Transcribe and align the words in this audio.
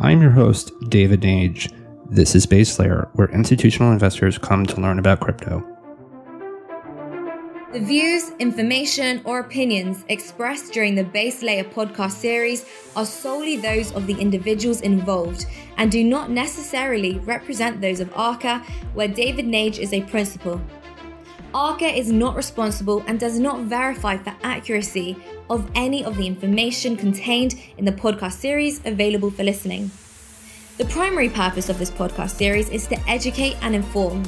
I'm 0.00 0.22
your 0.22 0.30
host, 0.30 0.72
David 0.88 1.20
Nage. 1.20 1.70
This 2.08 2.34
is 2.34 2.46
Base 2.46 2.78
Layer, 2.78 3.10
where 3.12 3.28
institutional 3.28 3.92
investors 3.92 4.38
come 4.38 4.64
to 4.64 4.80
learn 4.80 4.98
about 4.98 5.20
crypto. 5.20 5.62
The 7.74 7.80
views, 7.80 8.30
information, 8.38 9.20
or 9.26 9.40
opinions 9.40 10.06
expressed 10.08 10.72
during 10.72 10.94
the 10.94 11.04
Base 11.04 11.42
Layer 11.42 11.64
podcast 11.64 12.12
series 12.12 12.64
are 12.96 13.04
solely 13.04 13.58
those 13.58 13.92
of 13.92 14.06
the 14.06 14.18
individuals 14.18 14.80
involved 14.80 15.44
and 15.76 15.92
do 15.92 16.02
not 16.02 16.30
necessarily 16.30 17.18
represent 17.18 17.82
those 17.82 18.00
of 18.00 18.10
ARCA, 18.16 18.60
where 18.94 19.08
David 19.08 19.44
Nage 19.44 19.78
is 19.78 19.92
a 19.92 20.00
principal. 20.04 20.58
ARCA 21.54 21.86
is 21.86 22.10
not 22.10 22.34
responsible 22.34 23.04
and 23.06 23.20
does 23.20 23.38
not 23.38 23.60
verify 23.60 24.16
the 24.16 24.34
accuracy 24.42 25.16
of 25.50 25.70
any 25.74 26.04
of 26.04 26.16
the 26.16 26.26
information 26.26 26.96
contained 26.96 27.60
in 27.76 27.84
the 27.84 27.92
podcast 27.92 28.32
series 28.32 28.80
available 28.86 29.30
for 29.30 29.44
listening. 29.44 29.90
The 30.78 30.86
primary 30.86 31.28
purpose 31.28 31.68
of 31.68 31.78
this 31.78 31.90
podcast 31.90 32.30
series 32.30 32.70
is 32.70 32.86
to 32.86 32.98
educate 33.08 33.56
and 33.60 33.74
inform. 33.74 34.22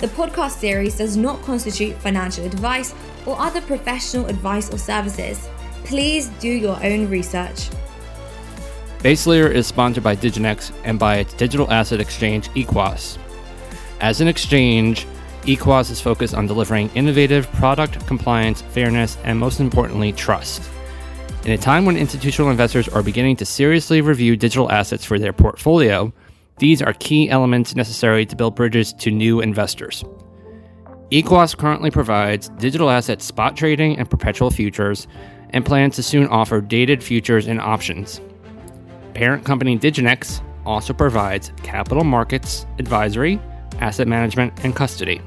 The 0.00 0.08
podcast 0.08 0.58
series 0.58 0.96
does 0.96 1.16
not 1.16 1.40
constitute 1.42 1.94
financial 1.98 2.44
advice 2.44 2.92
or 3.24 3.38
other 3.38 3.60
professional 3.60 4.26
advice 4.26 4.72
or 4.74 4.78
services. 4.78 5.48
Please 5.84 6.28
do 6.40 6.48
your 6.48 6.76
own 6.82 7.08
research. 7.08 7.70
Base 9.00 9.26
Layer 9.26 9.48
is 9.48 9.68
sponsored 9.68 10.02
by 10.02 10.16
Diginex 10.16 10.72
and 10.84 10.98
by 10.98 11.18
its 11.18 11.34
digital 11.34 11.70
asset 11.70 12.00
exchange, 12.00 12.48
Equos. 12.50 13.18
As 14.00 14.20
an 14.20 14.26
exchange, 14.26 15.06
Equos 15.42 15.90
is 15.90 16.00
focused 16.00 16.34
on 16.34 16.46
delivering 16.46 16.88
innovative 16.94 17.50
product 17.52 18.06
compliance, 18.06 18.62
fairness, 18.62 19.18
and 19.24 19.38
most 19.38 19.58
importantly, 19.58 20.12
trust. 20.12 20.70
In 21.44 21.50
a 21.50 21.58
time 21.58 21.84
when 21.84 21.96
institutional 21.96 22.50
investors 22.50 22.88
are 22.88 23.02
beginning 23.02 23.34
to 23.36 23.44
seriously 23.44 24.00
review 24.00 24.36
digital 24.36 24.70
assets 24.70 25.04
for 25.04 25.18
their 25.18 25.32
portfolio, 25.32 26.12
these 26.58 26.80
are 26.80 26.92
key 26.92 27.28
elements 27.28 27.74
necessary 27.74 28.24
to 28.26 28.36
build 28.36 28.54
bridges 28.54 28.92
to 28.92 29.10
new 29.10 29.40
investors. 29.40 30.04
Equos 31.10 31.56
currently 31.56 31.90
provides 31.90 32.48
digital 32.50 32.88
asset 32.88 33.20
spot 33.20 33.56
trading 33.56 33.98
and 33.98 34.08
perpetual 34.08 34.50
futures, 34.50 35.08
and 35.50 35.66
plans 35.66 35.96
to 35.96 36.02
soon 36.02 36.28
offer 36.28 36.60
dated 36.60 37.02
futures 37.02 37.48
and 37.48 37.60
options. 37.60 38.20
Parent 39.12 39.44
company 39.44 39.76
Diginex 39.76 40.40
also 40.64 40.92
provides 40.92 41.52
capital 41.64 42.04
markets 42.04 42.64
advisory, 42.78 43.40
asset 43.80 44.08
management, 44.08 44.52
and 44.64 44.74
custody. 44.74 45.20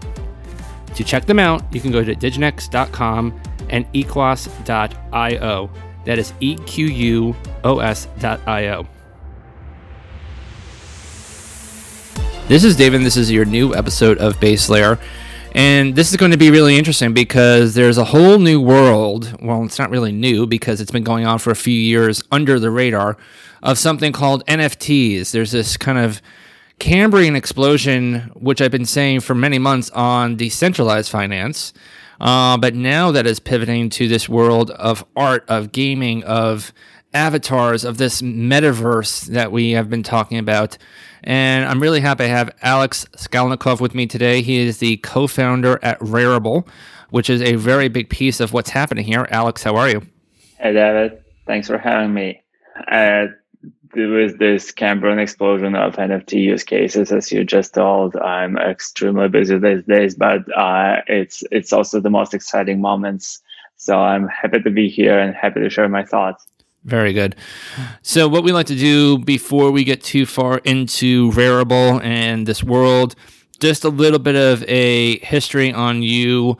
To 0.96 1.04
check 1.04 1.26
them 1.26 1.40
out, 1.40 1.64
you 1.74 1.82
can 1.82 1.92
go 1.92 2.04
to 2.04 2.16
diginex.com 2.16 3.40
and 3.70 3.86
equos.io. 3.94 5.70
That 6.06 6.20
is 6.20 6.34
E 6.40 6.56
Q 6.66 6.86
U 6.86 7.36
O 7.64 7.80
S.io. 7.80 8.88
This 12.48 12.64
is 12.64 12.76
David. 12.76 13.02
This 13.02 13.18
is 13.18 13.32
your 13.32 13.44
new 13.44 13.74
episode 13.74 14.20
of 14.20 14.40
Base 14.40 14.70
Layer. 14.70 15.00
And 15.56 15.96
this 15.96 16.12
is 16.12 16.18
going 16.18 16.32
to 16.32 16.38
be 16.38 16.52
really 16.52 16.78
interesting 16.78 17.14
because 17.14 17.74
there's 17.74 17.98
a 17.98 18.04
whole 18.04 18.38
new 18.38 18.62
world. 18.62 19.36
Well, 19.42 19.64
it's 19.64 19.80
not 19.80 19.90
really 19.90 20.12
new 20.12 20.46
because 20.46 20.80
it's 20.80 20.92
been 20.92 21.04
going 21.04 21.26
on 21.26 21.40
for 21.40 21.50
a 21.50 21.56
few 21.56 21.74
years 21.74 22.22
under 22.32 22.60
the 22.60 22.70
radar 22.70 23.18
of 23.64 23.80
something 23.80 24.12
called 24.12 24.46
NFTs. 24.46 25.32
There's 25.32 25.52
this 25.52 25.76
kind 25.76 25.98
of 25.98 26.22
Cambrian 26.80 27.36
explosion, 27.36 28.32
which 28.36 28.62
I've 28.62 28.72
been 28.72 28.86
saying 28.86 29.22
for 29.22 29.34
many 29.34 29.60
months 29.60 29.90
on 29.92 30.36
decentralized 30.36 31.10
finance. 31.10 31.74
Uh, 32.20 32.58
but 32.58 32.76
now 32.76 33.12
that 33.12 33.28
is 33.28 33.40
pivoting 33.40 33.90
to 33.90 34.08
this 34.08 34.30
world 34.30 34.72
of 34.72 35.06
art, 35.16 35.44
of 35.50 35.72
gaming, 35.72 36.24
of 36.24 36.74
avatars, 37.14 37.84
of 37.84 37.98
this 37.98 38.22
metaverse 38.22 39.26
that 39.28 39.52
we 39.52 39.72
have 39.72 39.90
been 39.90 40.04
talking 40.04 40.38
about. 40.38 40.78
And 41.24 41.66
I'm 41.66 41.82
really 41.82 42.02
happy 42.02 42.26
to 42.26 42.30
have 42.30 42.52
Alex 42.62 43.06
Salnikov 43.18 43.82
with 43.82 43.96
me 43.96 44.06
today. 44.06 44.42
He 44.42 44.58
is 44.58 44.78
the 44.78 44.98
co 44.98 45.28
founder 45.28 45.80
at 45.82 46.00
Rarible, 46.00 46.68
which 47.10 47.30
is 47.30 47.42
a 47.42 47.56
very 47.56 47.88
big 47.88 48.10
piece 48.10 48.40
of 48.40 48.54
what's 48.54 48.70
happening 48.70 49.06
here. 49.06 49.28
Alex, 49.32 49.64
how 49.64 49.76
are 49.76 49.90
you? 49.90 50.02
Hey, 50.60 50.74
David. 50.74 51.24
Thanks 51.48 51.68
for 51.68 51.78
having 51.78 52.14
me. 52.14 52.44
Uh, 52.92 53.28
there 53.94 54.08
was 54.10 54.36
this 54.36 54.72
Cambrian 54.72 55.20
explosion 55.20 55.76
of 55.76 55.96
NFT 55.96 56.34
use 56.34 56.64
cases, 56.64 57.12
as 57.12 57.32
you 57.32 57.44
just 57.44 57.74
told. 57.74 58.16
I'm 58.18 58.58
extremely 58.58 59.30
busy 59.30 59.58
these 59.58 59.84
days, 59.84 60.16
but 60.16 60.42
uh, 60.58 61.02
it's 61.08 61.44
it's 61.52 61.72
also 61.72 62.00
the 62.00 62.10
most 62.10 62.34
exciting 62.34 62.82
moments. 62.82 63.42
So 63.78 64.00
I'm 64.00 64.28
happy 64.28 64.62
to 64.62 64.70
be 64.70 64.90
here 64.90 65.18
and 65.18 65.36
happy 65.36 65.62
to 65.62 65.70
share 65.70 65.88
my 65.90 66.04
thoughts. 66.04 66.46
Very 66.84 67.14
good. 67.14 67.36
So, 68.04 68.28
what 68.28 68.44
we 68.44 68.52
like 68.52 68.68
to 68.68 68.76
do 68.76 69.18
before 69.18 69.72
we 69.72 69.84
get 69.84 70.04
too 70.04 70.26
far 70.26 70.60
into 70.60 71.32
Rarible 71.32 72.04
and 72.04 72.46
this 72.46 72.64
world, 72.64 73.16
just 73.60 73.84
a 73.84 73.90
little 73.90 74.20
bit 74.20 74.36
of 74.36 74.64
a 74.68 75.18
history 75.20 75.74
on 75.74 76.04
you 76.04 76.58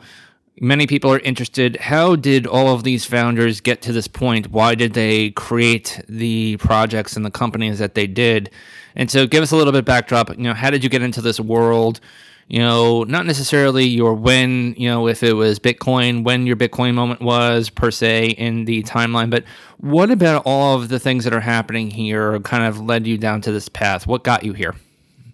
many 0.60 0.86
people 0.86 1.12
are 1.12 1.18
interested. 1.20 1.76
How 1.76 2.16
did 2.16 2.46
all 2.46 2.68
of 2.68 2.82
these 2.82 3.04
founders 3.04 3.60
get 3.60 3.82
to 3.82 3.92
this 3.92 4.08
point? 4.08 4.50
Why 4.50 4.74
did 4.74 4.94
they 4.94 5.30
create 5.30 6.00
the 6.08 6.56
projects 6.58 7.16
and 7.16 7.24
the 7.24 7.30
companies 7.30 7.78
that 7.78 7.94
they 7.94 8.06
did? 8.06 8.50
And 8.94 9.10
so, 9.10 9.26
give 9.26 9.42
us 9.42 9.52
a 9.52 9.56
little 9.56 9.72
bit 9.72 9.84
backdrop. 9.84 10.30
You 10.30 10.44
know, 10.44 10.54
how 10.54 10.70
did 10.70 10.82
you 10.82 10.90
get 10.90 11.02
into 11.02 11.20
this 11.20 11.38
world? 11.38 12.00
You 12.48 12.60
know, 12.60 13.02
not 13.02 13.26
necessarily 13.26 13.84
your 13.84 14.14
when. 14.14 14.74
You 14.78 14.88
know, 14.88 15.08
if 15.08 15.22
it 15.22 15.34
was 15.34 15.58
Bitcoin, 15.58 16.24
when 16.24 16.46
your 16.46 16.56
Bitcoin 16.56 16.94
moment 16.94 17.20
was 17.20 17.68
per 17.68 17.90
se 17.90 18.28
in 18.30 18.64
the 18.64 18.82
timeline. 18.84 19.30
But 19.30 19.44
what 19.78 20.10
about 20.10 20.42
all 20.46 20.76
of 20.76 20.88
the 20.88 20.98
things 20.98 21.24
that 21.24 21.34
are 21.34 21.40
happening 21.40 21.90
here 21.90 22.38
kind 22.40 22.64
of 22.64 22.80
led 22.80 23.06
you 23.06 23.18
down 23.18 23.40
to 23.42 23.52
this 23.52 23.68
path? 23.68 24.06
What 24.06 24.24
got 24.24 24.44
you 24.44 24.52
here? 24.52 24.74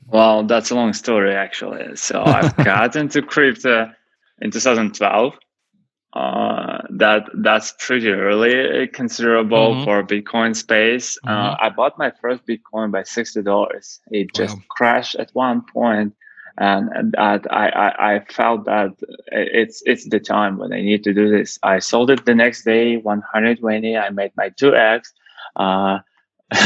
Well, 0.09 0.45
that's 0.45 0.71
a 0.71 0.75
long 0.75 0.93
story, 0.93 1.35
actually. 1.35 1.97
So 1.97 2.23
I've 2.23 2.55
gotten 2.65 3.03
into 3.03 3.23
crypto 3.23 3.93
in 4.41 4.51
2012. 4.51 5.35
Uh, 6.15 6.83
that 6.91 7.25
that's 7.39 7.73
pretty 7.79 8.11
early, 8.11 8.87
considerable 8.89 9.75
mm-hmm. 9.75 9.85
for 9.85 10.03
Bitcoin 10.03 10.55
space. 10.55 11.17
Uh, 11.27 11.31
mm-hmm. 11.31 11.51
Uh, 11.53 11.57
I 11.59 11.71
bought 11.71 11.97
my 11.97 12.13
first 12.21 12.43
Bitcoin 12.47 12.93
by 12.93 13.03
sixty 13.03 13.43
dollars. 13.43 13.99
It 14.11 14.35
just 14.35 14.55
wow. 14.57 14.63
crashed 14.69 15.15
at 15.15 15.31
one 15.33 15.63
point, 15.73 16.15
and 16.59 17.15
that 17.15 17.51
I, 17.51 17.69
I, 17.69 18.15
I 18.17 18.25
felt 18.27 18.67
that 18.67 18.91
it's 19.29 19.83
it's 19.87 20.07
the 20.11 20.21
time 20.21 20.59
when 20.59 20.75
I 20.75 20.83
need 20.83 21.03
to 21.05 21.15
do 21.15 21.31
this. 21.31 21.59
I 21.63 21.79
sold 21.79 22.11
it 22.11 22.27
the 22.27 22.35
next 22.35 22.65
day, 22.65 22.99
one 22.99 23.23
hundred 23.33 23.61
twenty. 23.61 23.97
I 23.97 24.11
made 24.11 24.33
my 24.37 24.51
two 24.51 24.77
x. 24.77 25.15
Uh, 25.57 26.01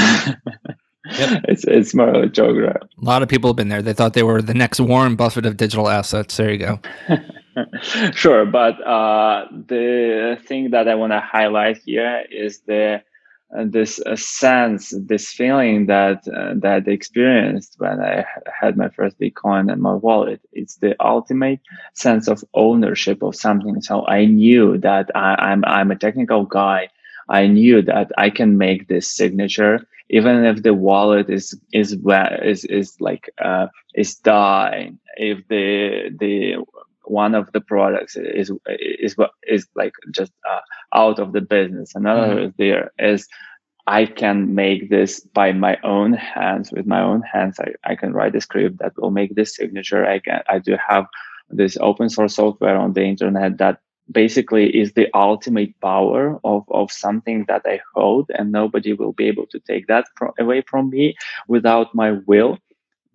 Yep. 1.06 1.44
It's 1.48 1.64
it's 1.64 1.94
more 1.94 2.08
of 2.08 2.22
a 2.22 2.26
joke, 2.26 2.56
right? 2.56 2.76
A 2.76 3.04
lot 3.04 3.22
of 3.22 3.28
people 3.28 3.50
have 3.50 3.56
been 3.56 3.68
there. 3.68 3.82
They 3.82 3.92
thought 3.92 4.14
they 4.14 4.22
were 4.22 4.42
the 4.42 4.54
next 4.54 4.80
Warren 4.80 5.14
Buffett 5.14 5.46
of 5.46 5.56
digital 5.56 5.88
assets. 5.88 6.36
There 6.36 6.50
you 6.50 6.58
go. 6.58 6.80
sure, 8.12 8.44
but 8.46 8.80
uh, 8.86 9.46
the 9.50 10.38
thing 10.46 10.70
that 10.70 10.88
I 10.88 10.94
want 10.94 11.12
to 11.12 11.20
highlight 11.20 11.78
here 11.78 12.24
is 12.30 12.60
the 12.60 13.02
uh, 13.56 13.64
this 13.64 14.00
uh, 14.00 14.16
sense, 14.16 14.92
this 15.06 15.32
feeling 15.32 15.86
that 15.86 16.26
uh, 16.28 16.54
that 16.56 16.84
I 16.86 16.90
experienced 16.90 17.76
when 17.78 18.00
I 18.00 18.24
had 18.60 18.76
my 18.76 18.88
first 18.90 19.18
Bitcoin 19.20 19.72
and 19.72 19.80
my 19.80 19.94
wallet. 19.94 20.40
It's 20.52 20.76
the 20.76 20.96
ultimate 21.00 21.60
sense 21.94 22.28
of 22.28 22.44
ownership 22.54 23.22
of 23.22 23.36
something. 23.36 23.80
So 23.82 24.06
I 24.06 24.26
knew 24.26 24.78
that 24.78 25.10
I, 25.14 25.36
I'm 25.36 25.64
I'm 25.64 25.90
a 25.90 25.96
technical 25.96 26.44
guy. 26.44 26.88
I 27.28 27.46
knew 27.46 27.82
that 27.82 28.12
I 28.18 28.30
can 28.30 28.58
make 28.58 28.88
this 28.88 29.14
signature 29.14 29.86
even 30.08 30.44
if 30.44 30.62
the 30.62 30.74
wallet 30.74 31.28
is 31.30 31.58
is 31.72 31.96
is 32.42 32.64
is 32.64 33.00
like 33.00 33.30
uh, 33.42 33.66
is 33.94 34.16
dying 34.16 34.98
if 35.16 35.46
the 35.48 36.10
the 36.18 36.56
one 37.06 37.34
of 37.34 37.50
the 37.52 37.60
products 37.60 38.16
is 38.16 38.50
is 38.66 39.16
what 39.16 39.30
is 39.46 39.66
like 39.74 39.92
just 40.10 40.32
uh, 40.48 40.60
out 40.92 41.18
of 41.18 41.32
the 41.32 41.40
business. 41.40 41.94
Another 41.94 42.34
mm-hmm. 42.34 42.50
there 42.58 42.92
is 42.98 43.28
I 43.86 44.06
can 44.06 44.54
make 44.54 44.90
this 44.90 45.20
by 45.20 45.52
my 45.52 45.78
own 45.84 46.12
hands 46.12 46.72
with 46.72 46.86
my 46.86 47.00
own 47.00 47.22
hands. 47.22 47.60
I, 47.60 47.74
I 47.84 47.94
can 47.94 48.12
write 48.12 48.34
a 48.34 48.40
script 48.40 48.78
that 48.78 48.92
will 48.96 49.12
make 49.12 49.34
this 49.34 49.54
signature. 49.54 50.04
I 50.04 50.18
can 50.18 50.42
I 50.48 50.58
do 50.58 50.76
have 50.88 51.06
this 51.48 51.76
open 51.80 52.08
source 52.08 52.34
software 52.34 52.76
on 52.76 52.92
the 52.92 53.04
internet 53.04 53.58
that 53.58 53.78
basically 54.10 54.76
is 54.76 54.92
the 54.92 55.08
ultimate 55.14 55.78
power 55.80 56.38
of, 56.44 56.64
of 56.70 56.92
something 56.92 57.44
that 57.48 57.62
I 57.64 57.80
hold 57.94 58.30
and 58.30 58.52
nobody 58.52 58.92
will 58.92 59.12
be 59.12 59.26
able 59.26 59.46
to 59.48 59.58
take 59.60 59.88
that 59.88 60.06
from, 60.16 60.32
away 60.38 60.62
from 60.62 60.90
me 60.90 61.16
without 61.48 61.94
my 61.94 62.12
will 62.12 62.58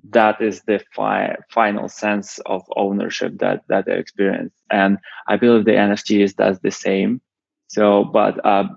that 0.10 0.42
is 0.42 0.62
the 0.64 0.82
fi- 0.96 1.36
final 1.50 1.88
sense 1.88 2.40
of 2.46 2.64
ownership 2.76 3.38
that 3.38 3.64
that 3.68 3.86
they 3.86 3.98
experience 3.98 4.54
and 4.72 4.98
I 5.28 5.38
believe 5.38 5.66
the 5.66 5.72
NFTs 5.72 6.36
does 6.36 6.60
the 6.60 6.72
same. 6.72 7.22
So, 7.68 8.04
but 8.04 8.44
uh, 8.46 8.68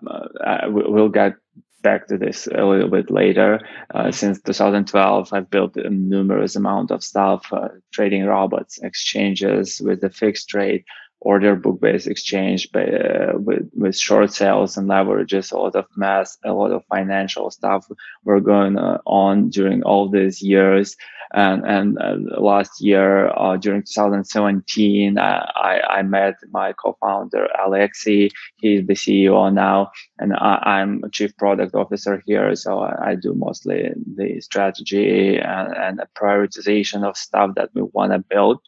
uh, 0.45 0.67
we'll 0.69 1.09
get 1.09 1.35
back 1.83 2.07
to 2.09 2.17
this 2.17 2.47
a 2.47 2.65
little 2.65 2.89
bit 2.89 3.11
later. 3.11 3.61
Uh, 3.95 4.11
since 4.11 4.41
2012, 4.41 5.33
I've 5.33 5.51
built 5.51 5.77
a 5.77 5.91
numerous 5.91 6.57
amount 6.57 6.91
of 6.91 7.05
stuff, 7.05 7.47
uh, 7.53 7.69
trading 7.93 8.25
robots, 8.25 8.79
exchanges 8.79 9.81
with 9.85 10.01
the 10.01 10.11
fixed 10.11 10.55
rate, 10.55 10.85
order 11.25 11.57
book 11.57 11.81
based 11.81 12.07
exchange 12.07 12.69
uh, 12.75 13.33
with, 13.35 13.69
with 13.75 13.97
short 13.97 14.33
sales 14.33 14.77
and 14.77 14.89
leverages 14.89 15.53
a 15.53 15.59
lot 15.59 15.75
of 15.75 15.87
math, 15.97 16.37
a 16.45 16.53
lot 16.53 16.71
of 16.71 16.85
financial 16.87 17.51
stuff 17.51 17.87
were 18.25 18.41
going 18.41 18.79
uh, 18.79 18.99
on 19.07 19.49
during 19.49 19.83
all 19.83 20.09
these 20.09 20.43
years. 20.43 20.97
And, 21.33 21.65
and 21.67 21.99
uh, 21.99 22.41
last 22.41 22.81
year, 22.81 23.29
uh, 23.37 23.57
during 23.57 23.83
2017, 23.83 25.19
I, 25.19 25.81
I 25.89 26.03
met 26.03 26.35
my 26.53 26.73
co-founder, 26.75 27.49
Alexei. 27.65 28.31
He's 28.57 28.87
the 28.87 28.95
CEO 28.95 29.53
now, 29.53 29.91
and 30.21 30.33
I, 30.35 30.81
am 30.81 31.03
chief 31.11 31.37
product 31.37 31.75
officer 31.75 32.23
here. 32.25 32.55
So 32.55 32.81
I, 32.81 33.11
I 33.11 33.15
do 33.17 33.35
mostly 33.35 33.91
the 34.15 34.41
strategy 34.43 35.39
and, 35.39 35.77
and 35.77 35.99
the 35.99 36.07
prioritization 36.17 37.03
of 37.03 37.17
stuff 37.17 37.57
that 37.57 37.71
we 37.75 37.83
want 37.83 38.13
to 38.13 38.21
build. 38.21 38.61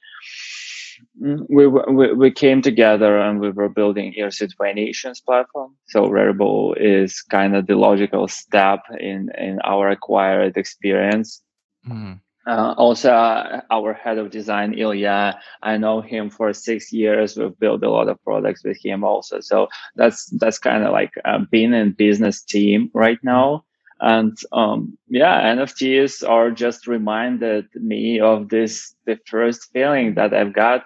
Mm, 1.21 1.47
we, 1.49 1.67
we, 1.67 2.13
we 2.13 2.31
came 2.31 2.63
together 2.63 3.19
and 3.19 3.41
we 3.41 3.51
were 3.51 3.69
building 3.69 4.15
ERC20 4.19 4.91
issuance 4.91 5.21
platform. 5.21 5.77
So 5.89 6.07
Rarible 6.09 6.75
is 6.79 7.23
kind 7.23 7.57
of 7.57 7.67
the 7.67 7.77
logical 7.77 8.29
step 8.29 8.81
in, 8.99 9.31
in 9.39 9.61
our 9.65 9.91
acquired 9.91 10.57
experience. 10.57 11.43
Mm. 11.89 12.21
Uh, 12.47 12.75
also, 12.77 13.11
uh, 13.11 13.61
our 13.73 13.93
head 13.93 14.19
of 14.19 14.31
design, 14.31 14.79
Ilya, 14.79 15.37
I 15.63 15.77
know 15.79 16.01
him 16.01 16.31
for 16.31 16.53
six 16.53 16.93
years. 16.93 17.37
We've 17.37 17.59
built 17.59 17.83
a 17.83 17.91
lot 17.91 18.09
of 18.09 18.23
products 18.23 18.63
with 18.65 18.79
him 18.85 19.03
also. 19.03 19.41
So 19.41 19.67
that's 19.97 20.27
that's 20.39 20.59
kind 20.59 20.85
of 20.85 20.93
like 20.93 21.11
uh, 21.25 21.41
being 21.51 21.75
in 21.75 21.93
business 21.93 22.43
team 22.45 22.89
right 22.95 23.19
now. 23.25 23.65
And 24.01 24.37
um, 24.53 24.99
yeah, 25.09 25.55
NFTs 25.55 26.29
are 26.29 26.51
just 26.51 26.87
reminded 26.87 27.67
me 27.75 28.21
of 28.21 28.49
this 28.51 28.95
the 29.07 29.19
first 29.27 29.73
feeling 29.73 30.15
that 30.15 30.35
I've 30.35 30.53
got 30.53 30.85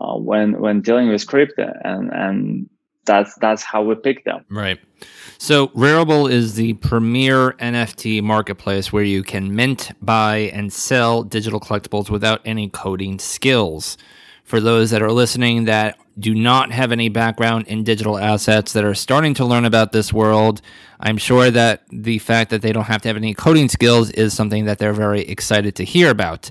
uh, 0.00 0.16
when 0.16 0.60
when 0.60 0.82
dealing 0.82 1.08
with 1.08 1.26
crypto, 1.26 1.72
and 1.84 2.10
and 2.12 2.68
that's 3.06 3.34
that's 3.36 3.62
how 3.62 3.82
we 3.82 3.94
pick 3.94 4.24
them. 4.24 4.44
Right. 4.50 4.78
So 5.38 5.68
Rarible 5.68 6.30
is 6.30 6.54
the 6.54 6.74
premier 6.74 7.52
NFT 7.52 8.22
marketplace 8.22 8.92
where 8.92 9.04
you 9.04 9.22
can 9.22 9.54
mint, 9.54 9.92
buy, 10.02 10.50
and 10.52 10.72
sell 10.72 11.22
digital 11.22 11.60
collectibles 11.60 12.10
without 12.10 12.40
any 12.44 12.68
coding 12.68 13.18
skills. 13.18 13.96
For 14.50 14.58
those 14.58 14.90
that 14.90 15.00
are 15.00 15.12
listening 15.12 15.66
that 15.66 15.96
do 16.18 16.34
not 16.34 16.72
have 16.72 16.90
any 16.90 17.08
background 17.08 17.68
in 17.68 17.84
digital 17.84 18.18
assets 18.18 18.72
that 18.72 18.84
are 18.84 18.96
starting 18.96 19.32
to 19.34 19.44
learn 19.44 19.64
about 19.64 19.92
this 19.92 20.12
world, 20.12 20.60
I'm 20.98 21.18
sure 21.18 21.52
that 21.52 21.84
the 21.90 22.18
fact 22.18 22.50
that 22.50 22.60
they 22.60 22.72
don't 22.72 22.86
have 22.86 23.00
to 23.02 23.08
have 23.08 23.16
any 23.16 23.32
coding 23.32 23.68
skills 23.68 24.10
is 24.10 24.34
something 24.34 24.64
that 24.64 24.78
they're 24.78 24.92
very 24.92 25.20
excited 25.20 25.76
to 25.76 25.84
hear 25.84 26.10
about. 26.10 26.50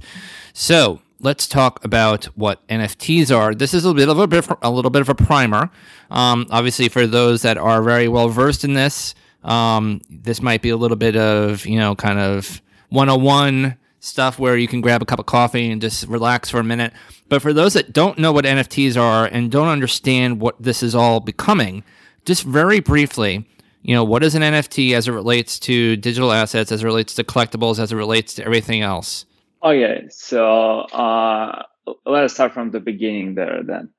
So, 0.53 1.01
let's 1.19 1.45
talk 1.45 1.83
about 1.83 2.23
what 2.37 2.65
NFTs 2.69 3.35
are. 3.35 3.53
This 3.53 3.73
is 3.73 3.83
a 3.83 3.93
bit 3.93 4.07
of 4.07 4.17
a 4.17 4.27
bit, 4.27 4.47
a 4.61 4.71
little 4.71 4.91
bit 4.91 5.01
of 5.01 5.09
a 5.09 5.15
primer. 5.15 5.69
Um, 6.09 6.47
obviously, 6.51 6.87
for 6.87 7.05
those 7.05 7.41
that 7.41 7.57
are 7.57 7.81
very 7.81 8.07
well 8.07 8.29
versed 8.29 8.63
in 8.63 8.75
this, 8.75 9.13
um, 9.43 9.99
this 10.09 10.41
might 10.41 10.61
be 10.61 10.69
a 10.69 10.77
little 10.77 10.95
bit 10.95 11.17
of 11.17 11.65
you 11.65 11.77
know 11.77 11.95
kind 11.95 12.19
of 12.19 12.61
101 12.91 13.75
stuff 13.99 14.39
where 14.39 14.57
you 14.57 14.67
can 14.67 14.81
grab 14.81 15.01
a 15.01 15.05
cup 15.05 15.19
of 15.19 15.25
coffee 15.25 15.69
and 15.69 15.81
just 15.81 16.07
relax 16.07 16.49
for 16.49 16.59
a 16.59 16.63
minute. 16.63 16.93
But 17.27 17.41
for 17.41 17.53
those 17.53 17.73
that 17.73 17.93
don't 17.93 18.17
know 18.17 18.31
what 18.31 18.45
NFTs 18.45 18.99
are 18.99 19.25
and 19.25 19.51
don't 19.51 19.67
understand 19.67 20.41
what 20.41 20.61
this 20.61 20.81
is 20.81 20.95
all 20.95 21.19
becoming, 21.19 21.83
just 22.25 22.43
very 22.43 22.79
briefly, 22.79 23.47
you 23.81 23.95
know, 23.95 24.03
what 24.03 24.23
is 24.23 24.35
an 24.35 24.41
NFT 24.41 24.93
as 24.93 25.07
it 25.07 25.11
relates 25.11 25.59
to 25.59 25.95
digital 25.95 26.31
assets, 26.31 26.71
as 26.71 26.83
it 26.83 26.85
relates 26.85 27.13
to 27.15 27.23
collectibles, 27.23 27.79
as 27.79 27.91
it 27.91 27.95
relates 27.95 28.33
to 28.35 28.45
everything 28.45 28.81
else? 28.81 29.25
Okay, 29.63 30.07
so 30.09 30.81
uh, 30.81 31.63
let's 32.05 32.33
start 32.33 32.53
from 32.53 32.71
the 32.71 32.79
beginning 32.79 33.35
there 33.35 33.61
then. 33.63 33.89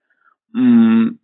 Mm, 0.56 1.19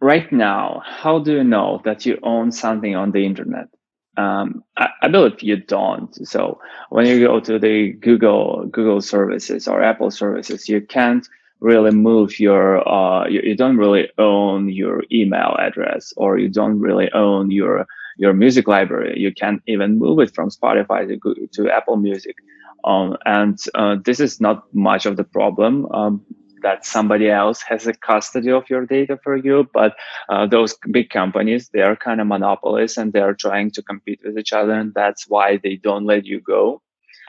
right 0.00 0.30
now, 0.32 0.82
how 0.84 1.18
do 1.18 1.32
you 1.32 1.44
know 1.44 1.80
that 1.84 2.06
you 2.06 2.18
own 2.22 2.52
something 2.52 2.96
on 2.96 3.12
the 3.12 3.24
internet? 3.24 3.68
Um, 4.16 4.64
I, 4.76 4.88
I, 5.02 5.08
believe 5.08 5.42
you 5.42 5.56
don't. 5.56 6.14
So 6.26 6.60
when 6.90 7.06
you 7.06 7.20
go 7.20 7.40
to 7.40 7.58
the 7.58 7.92
Google 7.92 8.66
Google 8.66 9.00
services 9.00 9.68
or 9.68 9.82
Apple 9.82 10.10
services, 10.10 10.68
you 10.68 10.80
can't 10.80 11.28
really 11.60 11.90
move 11.90 12.38
your 12.38 12.86
uh, 12.88 13.26
you, 13.28 13.40
you 13.42 13.56
don't 13.56 13.76
really 13.76 14.08
own 14.18 14.68
your 14.68 15.02
email 15.12 15.56
address 15.58 16.12
or 16.16 16.38
you 16.38 16.48
don't 16.48 16.80
really 16.80 17.10
own 17.12 17.50
your 17.50 17.86
your 18.16 18.32
music 18.32 18.66
library. 18.68 19.18
You 19.18 19.32
can't 19.32 19.62
even 19.66 19.98
move 19.98 20.20
it 20.20 20.34
from 20.34 20.50
Spotify 20.50 21.06
to 21.08 21.46
to 21.52 21.70
Apple 21.70 21.96
Music. 21.96 22.36
Um, 22.84 23.16
and 23.26 23.58
uh, 23.74 23.96
this 24.04 24.20
is 24.20 24.40
not 24.40 24.72
much 24.72 25.06
of 25.06 25.16
the 25.16 25.24
problem. 25.24 25.86
Um, 25.92 26.24
that 26.62 26.84
somebody 26.84 27.30
else 27.30 27.62
has 27.62 27.86
a 27.86 27.92
custody 27.92 28.50
of 28.50 28.68
your 28.70 28.86
data 28.86 29.18
for 29.22 29.36
you 29.36 29.68
but 29.72 29.94
uh, 30.28 30.46
those 30.46 30.76
big 30.90 31.10
companies 31.10 31.68
they 31.72 31.82
are 31.82 31.96
kind 31.96 32.20
of 32.20 32.26
monopolies 32.26 32.96
and 32.96 33.12
they 33.12 33.20
are 33.20 33.34
trying 33.34 33.70
to 33.70 33.82
compete 33.82 34.20
with 34.24 34.38
each 34.38 34.52
other 34.52 34.72
and 34.72 34.94
that's 34.94 35.28
why 35.28 35.58
they 35.62 35.76
don't 35.76 36.06
let 36.06 36.24
you 36.24 36.40
go. 36.40 36.82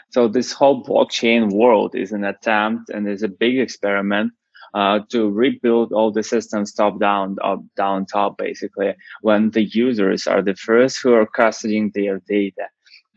So 0.10 0.28
this 0.28 0.52
whole 0.52 0.84
blockchain 0.84 1.52
world 1.52 1.96
is 1.96 2.12
an 2.12 2.24
attempt 2.24 2.90
and 2.90 3.08
is 3.08 3.24
a 3.24 3.28
big 3.28 3.60
experiment 3.60 4.32
uh, 4.74 5.00
to 5.10 5.30
rebuild 5.30 5.92
all 5.92 6.12
the 6.12 6.24
systems 6.24 6.74
top 6.74 7.00
down 7.00 7.38
up 7.44 7.62
down 7.76 8.06
top 8.06 8.38
basically 8.38 8.94
when 9.22 9.52
the 9.52 9.64
users 9.64 10.28
are 10.28 10.42
the 10.42 10.56
first 10.56 11.00
who 11.02 11.14
are 11.14 11.28
custodying 11.28 11.92
their 11.94 12.20
data. 12.28 12.68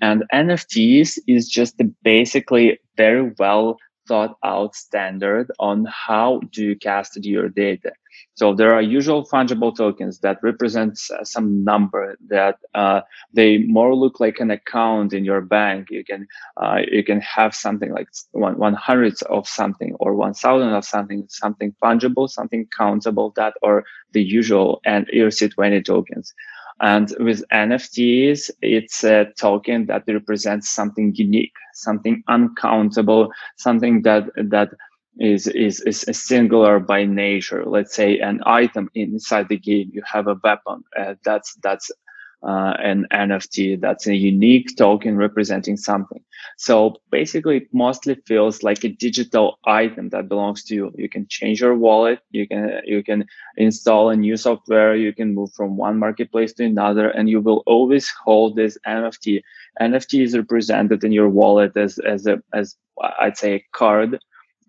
And 0.02 0.24
NFTs 0.32 1.18
is 1.26 1.48
just 1.48 1.80
basically 2.02 2.80
very 2.96 3.32
well 3.38 3.76
thought 4.10 4.36
out 4.44 4.74
standard 4.74 5.46
on 5.60 5.86
how 6.06 6.40
do 6.52 6.64
you 6.64 6.76
custody 6.78 7.30
your 7.30 7.48
data. 7.48 7.92
So 8.34 8.54
there 8.54 8.74
are 8.74 8.82
usual 8.82 9.24
fungible 9.32 9.72
tokens 9.76 10.20
that 10.20 10.38
represent 10.42 10.98
some 11.22 11.62
number 11.64 12.16
that 12.28 12.56
uh, 12.74 13.02
they 13.32 13.58
more 13.58 13.94
look 13.94 14.18
like 14.18 14.40
an 14.40 14.50
account 14.50 15.12
in 15.12 15.24
your 15.24 15.40
bank. 15.40 15.88
You 15.90 16.04
can 16.04 16.26
uh, 16.56 16.78
you 16.90 17.04
can 17.04 17.20
have 17.20 17.54
something 17.54 17.92
like 17.92 18.08
one 18.32 18.58
one 18.58 18.74
hundredth 18.74 19.22
of 19.24 19.48
something 19.48 19.94
or 20.00 20.14
one 20.14 20.34
thousand 20.34 20.70
of 20.70 20.84
something, 20.84 21.26
something 21.28 21.74
fungible, 21.82 22.28
something 22.28 22.66
countable 22.76 23.32
that 23.36 23.54
or 23.62 23.84
the 24.12 24.22
usual 24.22 24.80
and 24.84 25.06
ERC20 25.14 25.84
tokens. 25.84 26.34
And 26.80 27.12
with 27.20 27.44
NFTs, 27.52 28.50
it's 28.62 29.04
a 29.04 29.26
token 29.38 29.86
that 29.86 30.04
represents 30.08 30.70
something 30.70 31.14
unique, 31.14 31.52
something 31.74 32.22
uncountable, 32.28 33.30
something 33.56 34.02
that 34.02 34.24
that 34.36 34.70
is, 35.18 35.46
is, 35.48 35.80
is 35.82 36.06
singular 36.12 36.80
by 36.80 37.04
nature. 37.04 37.64
Let's 37.66 37.94
say 37.94 38.18
an 38.20 38.40
item 38.46 38.90
inside 38.94 39.48
the 39.48 39.58
game, 39.58 39.90
you 39.92 40.02
have 40.10 40.26
a 40.26 40.40
weapon. 40.42 40.82
Uh, 40.98 41.14
that's 41.24 41.54
that's 41.62 41.90
uh, 42.42 42.74
an 42.82 43.06
NFT. 43.12 43.80
That's 43.80 44.06
a 44.06 44.14
unique 44.14 44.76
token 44.76 45.16
representing 45.16 45.76
something. 45.76 46.22
So 46.56 46.96
basically, 47.10 47.58
it 47.58 47.68
mostly 47.72 48.14
feels 48.26 48.62
like 48.62 48.84
a 48.84 48.88
digital 48.88 49.58
item 49.64 50.08
that 50.10 50.28
belongs 50.28 50.64
to 50.64 50.74
you. 50.74 50.92
You 50.96 51.08
can 51.08 51.26
change 51.28 51.60
your 51.60 51.76
wallet. 51.76 52.20
You 52.30 52.46
can 52.48 52.80
you 52.84 53.02
can 53.02 53.26
install 53.56 54.10
a 54.10 54.16
new 54.16 54.36
software. 54.36 54.94
You 54.94 55.12
can 55.12 55.34
move 55.34 55.52
from 55.52 55.76
one 55.76 55.98
marketplace 55.98 56.52
to 56.54 56.64
another, 56.64 57.10
and 57.10 57.28
you 57.28 57.40
will 57.40 57.62
always 57.66 58.10
hold 58.24 58.56
this 58.56 58.78
NFT. 58.86 59.42
NFT 59.80 60.22
is 60.22 60.36
represented 60.36 61.04
in 61.04 61.12
your 61.12 61.28
wallet 61.28 61.76
as 61.76 61.98
as 61.98 62.26
a 62.26 62.42
as 62.54 62.76
I'd 63.18 63.36
say 63.36 63.54
a 63.54 63.64
card 63.72 64.18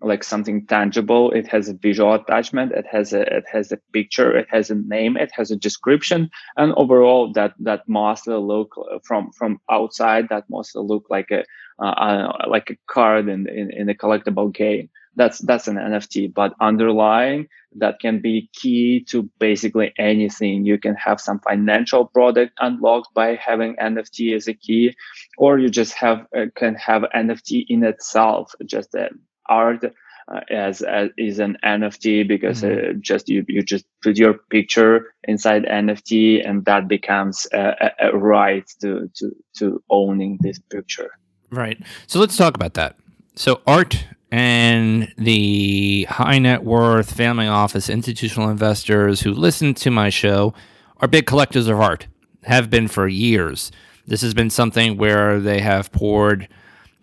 like 0.02 0.24
something 0.24 0.66
tangible. 0.66 1.30
It 1.32 1.46
has 1.48 1.68
a 1.68 1.74
visual 1.74 2.12
attachment. 2.14 2.72
It 2.72 2.86
has 2.90 3.12
a 3.12 3.22
it 3.22 3.44
has 3.52 3.72
a 3.72 3.78
picture. 3.92 4.36
It 4.36 4.48
has 4.50 4.70
a 4.70 4.74
name. 4.74 5.16
It 5.16 5.30
has 5.34 5.50
a 5.50 5.56
description. 5.56 6.30
And 6.56 6.72
overall 6.74 7.32
that 7.34 7.54
that 7.60 7.88
mostly 7.88 8.34
look 8.36 8.74
from 9.04 9.30
from 9.32 9.60
outside 9.70 10.28
that 10.30 10.44
mostly 10.50 10.82
look 10.82 11.06
like 11.10 11.30
a 11.30 11.44
uh, 11.82 12.32
like 12.48 12.70
a 12.70 12.76
card 12.86 13.28
in, 13.28 13.48
in 13.48 13.70
in 13.72 13.88
a 13.88 13.94
collectible 13.94 14.52
game. 14.52 14.88
That's 15.14 15.38
that's 15.40 15.68
an 15.68 15.76
nft 15.76 16.32
but 16.34 16.54
underlying 16.60 17.48
that 17.76 18.00
can 18.00 18.20
be 18.20 18.48
key 18.54 19.04
to 19.10 19.28
basically 19.38 19.92
anything. 19.98 20.64
You 20.64 20.78
can 20.78 20.94
have 20.94 21.20
some 21.20 21.40
financial 21.40 22.06
product 22.06 22.52
unlocked 22.60 23.12
by 23.14 23.36
having 23.36 23.76
nft 23.76 24.34
as 24.34 24.48
a 24.48 24.54
key 24.54 24.94
or 25.38 25.58
you 25.58 25.68
just 25.68 25.92
have 25.94 26.26
uh, 26.36 26.46
can 26.54 26.74
have 26.76 27.02
nft 27.14 27.66
in 27.68 27.84
itself 27.84 28.54
just 28.66 28.94
a 28.94 29.10
art 29.48 29.84
uh, 30.32 30.40
as, 30.50 30.82
as 30.82 31.10
is 31.18 31.38
an 31.38 31.56
NFT 31.64 32.26
because 32.26 32.62
mm-hmm. 32.62 32.90
uh, 32.90 32.92
just 33.00 33.28
you 33.28 33.44
you 33.48 33.62
just 33.62 33.84
put 34.02 34.16
your 34.16 34.34
picture 34.34 35.14
inside 35.24 35.64
NFT 35.64 36.48
and 36.48 36.64
that 36.64 36.88
becomes 36.88 37.46
a, 37.52 37.74
a, 37.80 38.08
a, 38.08 38.16
right 38.16 38.64
to 38.80 39.10
to 39.14 39.36
to 39.56 39.82
owning 39.90 40.38
this 40.40 40.58
picture. 40.58 41.10
Right. 41.50 41.78
So 42.06 42.20
let's 42.20 42.36
talk 42.36 42.54
about 42.54 42.74
that. 42.74 42.96
So 43.34 43.60
art 43.66 44.06
and 44.30 45.12
the 45.18 46.06
high 46.08 46.38
net 46.38 46.64
worth 46.64 47.12
family 47.12 47.48
office 47.48 47.90
institutional 47.90 48.48
investors 48.48 49.20
who 49.20 49.32
listen 49.32 49.74
to 49.74 49.90
my 49.90 50.08
show 50.08 50.54
are 50.98 51.08
big 51.08 51.26
collectors 51.26 51.66
of 51.68 51.80
art. 51.80 52.06
Have 52.44 52.70
been 52.70 52.88
for 52.88 53.06
years. 53.06 53.70
This 54.06 54.22
has 54.22 54.34
been 54.34 54.50
something 54.50 54.96
where 54.96 55.38
they 55.38 55.60
have 55.60 55.92
poured 55.92 56.48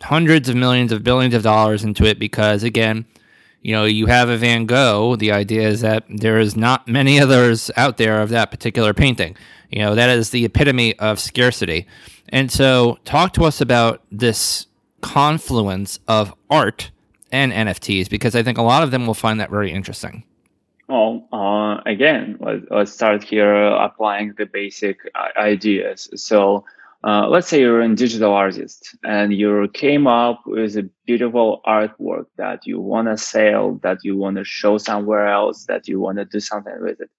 hundreds 0.01 0.49
of 0.49 0.55
millions 0.55 0.91
of 0.91 1.03
billions 1.03 1.33
of 1.33 1.43
dollars 1.43 1.83
into 1.83 2.05
it 2.05 2.19
because 2.19 2.63
again 2.63 3.05
you 3.61 3.73
know, 3.73 3.85
you 3.85 4.05
have 4.05 4.29
a 4.29 4.37
Van 4.37 4.65
Gogh. 4.65 5.15
The 5.15 5.31
idea 5.31 5.67
is 5.67 5.81
that 5.81 6.05
there 6.09 6.39
is 6.39 6.55
not 6.55 6.87
many 6.87 7.19
others 7.19 7.69
out 7.75 7.97
there 7.97 8.21
of 8.21 8.29
that 8.29 8.51
particular 8.51 8.93
painting. 8.93 9.35
You 9.69 9.79
know, 9.79 9.95
that 9.95 10.09
is 10.09 10.29
the 10.29 10.45
epitome 10.45 10.97
of 10.99 11.19
scarcity. 11.19 11.85
And 12.29 12.51
so, 12.51 12.97
talk 13.05 13.33
to 13.33 13.43
us 13.43 13.59
about 13.59 14.01
this 14.11 14.67
confluence 15.01 15.99
of 16.07 16.33
art 16.49 16.91
and 17.31 17.51
NFTs 17.51 18.09
because 18.09 18.35
I 18.35 18.43
think 18.43 18.57
a 18.57 18.61
lot 18.61 18.83
of 18.83 18.91
them 18.91 19.05
will 19.05 19.13
find 19.13 19.39
that 19.39 19.49
very 19.49 19.71
interesting. 19.71 20.23
Well, 20.87 21.27
uh, 21.31 21.81
again, 21.85 22.37
let's, 22.39 22.65
let's 22.71 22.91
start 22.91 23.23
here 23.23 23.53
applying 23.53 24.33
the 24.37 24.45
basic 24.45 24.99
ideas. 25.37 26.09
So, 26.15 26.65
uh, 27.03 27.27
let's 27.29 27.47
say 27.47 27.61
you're 27.61 27.81
a 27.81 27.95
digital 27.95 28.33
artist 28.33 28.95
and 29.03 29.33
you 29.33 29.69
came 29.73 30.07
up 30.07 30.41
with 30.45 30.75
a 30.77 30.89
beautiful 31.05 31.61
artwork 31.65 32.25
that 32.37 32.65
you 32.65 32.79
want 32.79 33.07
to 33.07 33.17
sell, 33.17 33.75
that 33.83 33.99
you 34.03 34.17
want 34.17 34.37
to 34.37 34.43
show 34.43 34.77
somewhere 34.77 35.27
else, 35.27 35.65
that 35.65 35.87
you 35.87 35.99
want 35.99 36.17
to 36.17 36.25
do 36.25 36.39
something 36.39 36.75
with 36.81 36.99
it. 36.99 37.09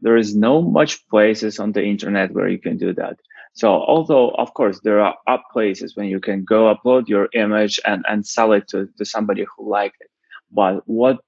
There 0.00 0.16
is 0.16 0.34
no 0.34 0.62
much 0.62 1.06
places 1.08 1.58
on 1.60 1.72
the 1.72 1.84
internet 1.84 2.32
where 2.32 2.48
you 2.48 2.58
can 2.58 2.78
do 2.78 2.92
that. 2.94 3.18
So 3.54 3.68
although 3.70 4.30
of 4.30 4.54
course 4.54 4.80
there 4.82 5.00
are 5.00 5.16
up 5.28 5.44
places 5.52 5.96
when 5.96 6.06
you 6.06 6.20
can 6.20 6.44
go 6.44 6.74
upload 6.74 7.08
your 7.08 7.28
image 7.34 7.80
and, 7.86 8.04
and 8.08 8.26
sell 8.26 8.52
it 8.52 8.68
to, 8.68 8.88
to 8.98 9.04
somebody 9.04 9.44
who 9.56 9.70
like 9.70 9.94
it. 10.00 10.10
But 10.50 10.82
what 10.86 11.18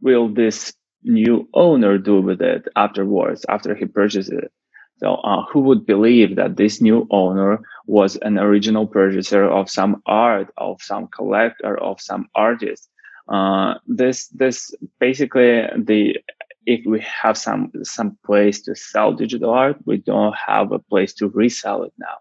will 0.00 0.28
this 0.28 0.74
new 1.04 1.48
owner 1.54 1.98
do 1.98 2.20
with 2.20 2.42
it 2.42 2.66
afterwards, 2.76 3.44
after 3.48 3.74
he 3.74 3.86
purchases 3.86 4.30
it? 4.30 4.52
So 4.98 5.14
uh, 5.16 5.44
who 5.46 5.60
would 5.60 5.86
believe 5.86 6.36
that 6.36 6.56
this 6.56 6.80
new 6.80 7.06
owner 7.10 7.60
was 7.86 8.16
an 8.16 8.38
original 8.38 8.86
purchaser 8.86 9.44
of 9.44 9.68
some 9.68 10.02
art, 10.06 10.52
of 10.56 10.80
some 10.82 11.08
collector, 11.08 11.76
of 11.76 12.00
some 12.00 12.28
artist? 12.34 12.88
Uh, 13.28 13.74
this 13.86 14.28
this 14.28 14.74
basically 15.00 15.62
the 15.76 16.16
if 16.66 16.84
we 16.86 17.00
have 17.00 17.36
some 17.36 17.72
some 17.82 18.16
place 18.24 18.62
to 18.62 18.74
sell 18.74 19.12
digital 19.12 19.50
art, 19.50 19.76
we 19.84 19.98
don't 19.98 20.34
have 20.36 20.72
a 20.72 20.78
place 20.78 21.14
to 21.14 21.28
resell 21.28 21.82
it 21.82 21.92
now. 21.98 22.18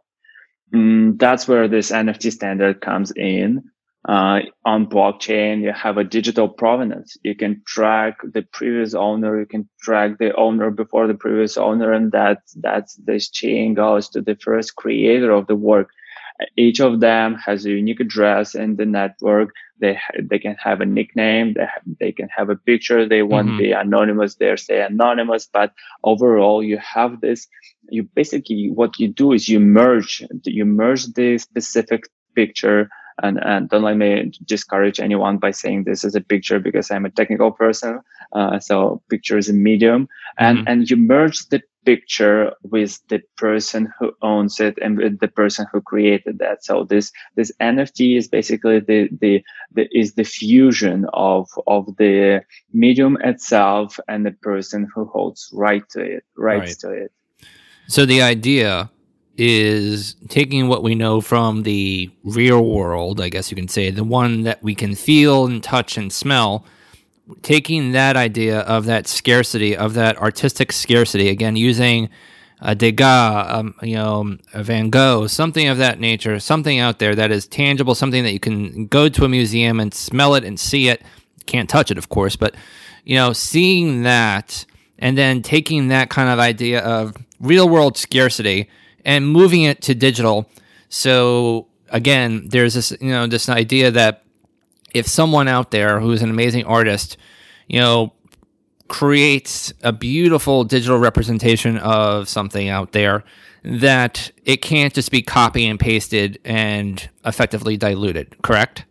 Mm, 0.73 1.19
that's 1.19 1.47
where 1.47 1.67
this 1.67 1.91
NFT 1.91 2.31
standard 2.31 2.81
comes 2.81 3.11
in. 3.11 3.63
Uh, 4.07 4.41
on 4.65 4.85
blockchain, 4.85 5.61
you 5.61 5.71
have 5.71 5.97
a 5.97 6.03
digital 6.03 6.49
provenance. 6.49 7.15
You 7.23 7.35
can 7.35 7.61
track 7.65 8.17
the 8.21 8.41
previous 8.41 8.93
owner. 8.93 9.39
You 9.39 9.45
can 9.45 9.69
track 9.81 10.17
the 10.17 10.35
owner 10.35 10.71
before 10.71 11.07
the 11.07 11.13
previous 11.13 11.55
owner, 11.57 11.93
and 11.93 12.11
that 12.11 12.39
that's 12.57 12.95
this 12.95 13.29
chain 13.29 13.75
goes 13.75 14.09
to 14.09 14.21
the 14.21 14.35
first 14.35 14.75
creator 14.75 15.31
of 15.31 15.47
the 15.47 15.55
work. 15.55 15.89
Each 16.57 16.81
of 16.81 16.99
them 16.99 17.35
has 17.35 17.65
a 17.65 17.69
unique 17.69 18.01
address 18.01 18.55
in 18.55 18.75
the 18.75 18.85
network. 18.85 19.51
They 19.79 19.97
they 20.21 20.39
can 20.39 20.55
have 20.55 20.81
a 20.81 20.85
nickname. 20.85 21.53
They 21.53 21.67
they 22.01 22.11
can 22.11 22.27
have 22.35 22.49
a 22.49 22.57
picture. 22.57 23.07
They 23.07 23.23
want 23.23 23.47
mm-hmm. 23.47 23.57
to 23.57 23.63
be 23.63 23.71
anonymous. 23.71 24.35
they 24.35 24.53
say 24.57 24.81
anonymous. 24.81 25.47
But 25.47 25.71
overall, 26.03 26.61
you 26.61 26.77
have 26.77 27.21
this. 27.21 27.47
You 27.89 28.03
basically 28.03 28.69
what 28.69 28.99
you 28.99 29.07
do 29.07 29.31
is 29.31 29.47
you 29.47 29.61
merge 29.61 30.25
you 30.43 30.65
merge 30.65 31.05
the 31.13 31.37
specific 31.37 32.09
picture 32.35 32.89
and, 33.21 33.39
and 33.43 33.69
don't 33.69 33.83
let 33.83 33.97
me 33.97 34.31
discourage 34.45 34.99
anyone 34.99 35.37
by 35.37 35.51
saying 35.51 35.83
this 35.83 36.03
is 36.03 36.15
a 36.15 36.21
picture 36.21 36.59
because 36.59 36.89
I'm 36.89 37.05
a 37.05 37.11
technical 37.11 37.51
person. 37.51 38.01
Uh, 38.33 38.59
so 38.59 39.01
picture 39.09 39.37
is 39.37 39.49
a 39.49 39.53
medium 39.53 40.07
and, 40.37 40.59
mm-hmm. 40.59 40.67
and 40.67 40.89
you 40.89 40.97
merge 40.97 41.47
the 41.49 41.61
picture 41.85 42.53
with 42.63 42.99
the 43.09 43.21
person 43.35 43.93
who 43.99 44.13
owns 44.21 44.59
it 44.59 44.77
and 44.81 44.97
with 44.97 45.19
the 45.19 45.27
person 45.27 45.67
who 45.71 45.81
created 45.81 46.39
that. 46.39 46.63
So 46.63 46.85
this, 46.85 47.11
this 47.35 47.51
NFT 47.61 48.17
is 48.17 48.27
basically 48.27 48.79
the, 48.79 49.09
the, 49.19 49.43
the 49.73 49.87
is 49.91 50.13
the 50.13 50.23
fusion 50.23 51.05
of, 51.13 51.49
of 51.67 51.85
the 51.97 52.41
medium 52.71 53.17
itself 53.21 53.99
and 54.07 54.25
the 54.25 54.31
person 54.31 54.87
who 54.95 55.05
holds 55.05 55.49
right 55.53 55.83
to 55.89 56.01
it, 56.01 56.23
rights 56.37 56.83
right. 56.83 56.91
to 56.91 57.03
it. 57.03 57.11
So 57.87 58.05
the 58.05 58.21
idea 58.21 58.89
is 59.37 60.15
taking 60.29 60.67
what 60.67 60.83
we 60.83 60.95
know 60.95 61.19
from 61.21 61.63
the 61.63 62.11
real 62.23 62.63
world, 62.65 63.19
I 63.19 63.29
guess 63.29 63.49
you 63.49 63.55
can 63.55 63.67
say, 63.67 63.89
the 63.89 64.03
one 64.03 64.43
that 64.43 64.61
we 64.61 64.75
can 64.75 64.95
feel 64.95 65.45
and 65.45 65.63
touch 65.63 65.97
and 65.97 66.13
smell, 66.13 66.65
taking 67.41 67.93
that 67.93 68.15
idea 68.15 68.59
of 68.59 68.85
that 68.85 69.07
scarcity, 69.07 69.75
of 69.75 69.95
that 69.95 70.17
artistic 70.17 70.71
scarcity, 70.71 71.29
again, 71.29 71.55
using 71.55 72.09
a 72.61 72.75
Degas, 72.75 73.47
um, 73.49 73.75
you 73.81 73.95
know, 73.95 74.37
a 74.53 74.63
Van 74.63 74.89
Gogh, 74.89 75.27
something 75.27 75.67
of 75.67 75.77
that 75.79 75.99
nature, 75.99 76.39
something 76.39 76.79
out 76.79 76.99
there 76.99 77.15
that 77.15 77.31
is 77.31 77.47
tangible, 77.47 77.95
something 77.95 78.23
that 78.23 78.31
you 78.31 78.39
can 78.39 78.87
go 78.87 79.09
to 79.09 79.25
a 79.25 79.29
museum 79.29 79.79
and 79.79 79.93
smell 79.93 80.35
it 80.35 80.43
and 80.43 80.59
see 80.59 80.87
it. 80.87 81.01
Can't 81.45 81.69
touch 81.69 81.91
it, 81.91 81.97
of 81.97 82.09
course, 82.09 82.35
but, 82.35 82.55
you 83.03 83.15
know, 83.15 83.33
seeing 83.33 84.03
that 84.03 84.65
and 84.99 85.17
then 85.17 85.41
taking 85.41 85.89
that 85.89 86.09
kind 86.09 86.29
of 86.29 86.39
idea 86.39 86.79
of 86.81 87.17
real 87.41 87.67
world 87.67 87.97
scarcity 87.97 88.69
and 89.05 89.27
moving 89.27 89.63
it 89.63 89.81
to 89.83 89.95
digital. 89.95 90.49
So 90.89 91.67
again, 91.89 92.47
there's 92.47 92.73
this 92.73 92.91
you 92.99 93.11
know 93.11 93.27
this 93.27 93.49
idea 93.49 93.91
that 93.91 94.23
if 94.93 95.07
someone 95.07 95.47
out 95.47 95.71
there 95.71 95.99
who's 95.99 96.21
an 96.21 96.29
amazing 96.29 96.65
artist, 96.65 97.17
you 97.67 97.79
know, 97.79 98.13
creates 98.87 99.73
a 99.81 99.91
beautiful 99.91 100.63
digital 100.63 100.99
representation 100.99 101.77
of 101.77 102.29
something 102.29 102.69
out 102.69 102.91
there, 102.91 103.23
that 103.63 104.31
it 104.43 104.61
can't 104.61 104.93
just 104.93 105.09
be 105.11 105.21
copy 105.21 105.65
and 105.65 105.79
pasted 105.79 106.39
and 106.43 107.09
effectively 107.25 107.77
diluted. 107.77 108.35
Correct? 108.43 108.85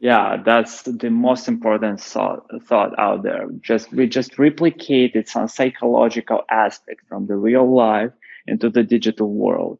Yeah, 0.00 0.38
that's 0.42 0.82
the 0.82 1.10
most 1.10 1.46
important 1.46 2.00
thought, 2.00 2.46
thought 2.62 2.98
out 2.98 3.22
there. 3.22 3.48
Just 3.60 3.92
we 3.92 4.06
just 4.08 4.32
replicated 4.32 5.28
some 5.28 5.46
psychological 5.46 6.42
aspect 6.50 7.02
from 7.06 7.26
the 7.26 7.36
real 7.36 7.70
life 7.70 8.10
into 8.46 8.70
the 8.70 8.82
digital 8.82 9.32
world. 9.32 9.78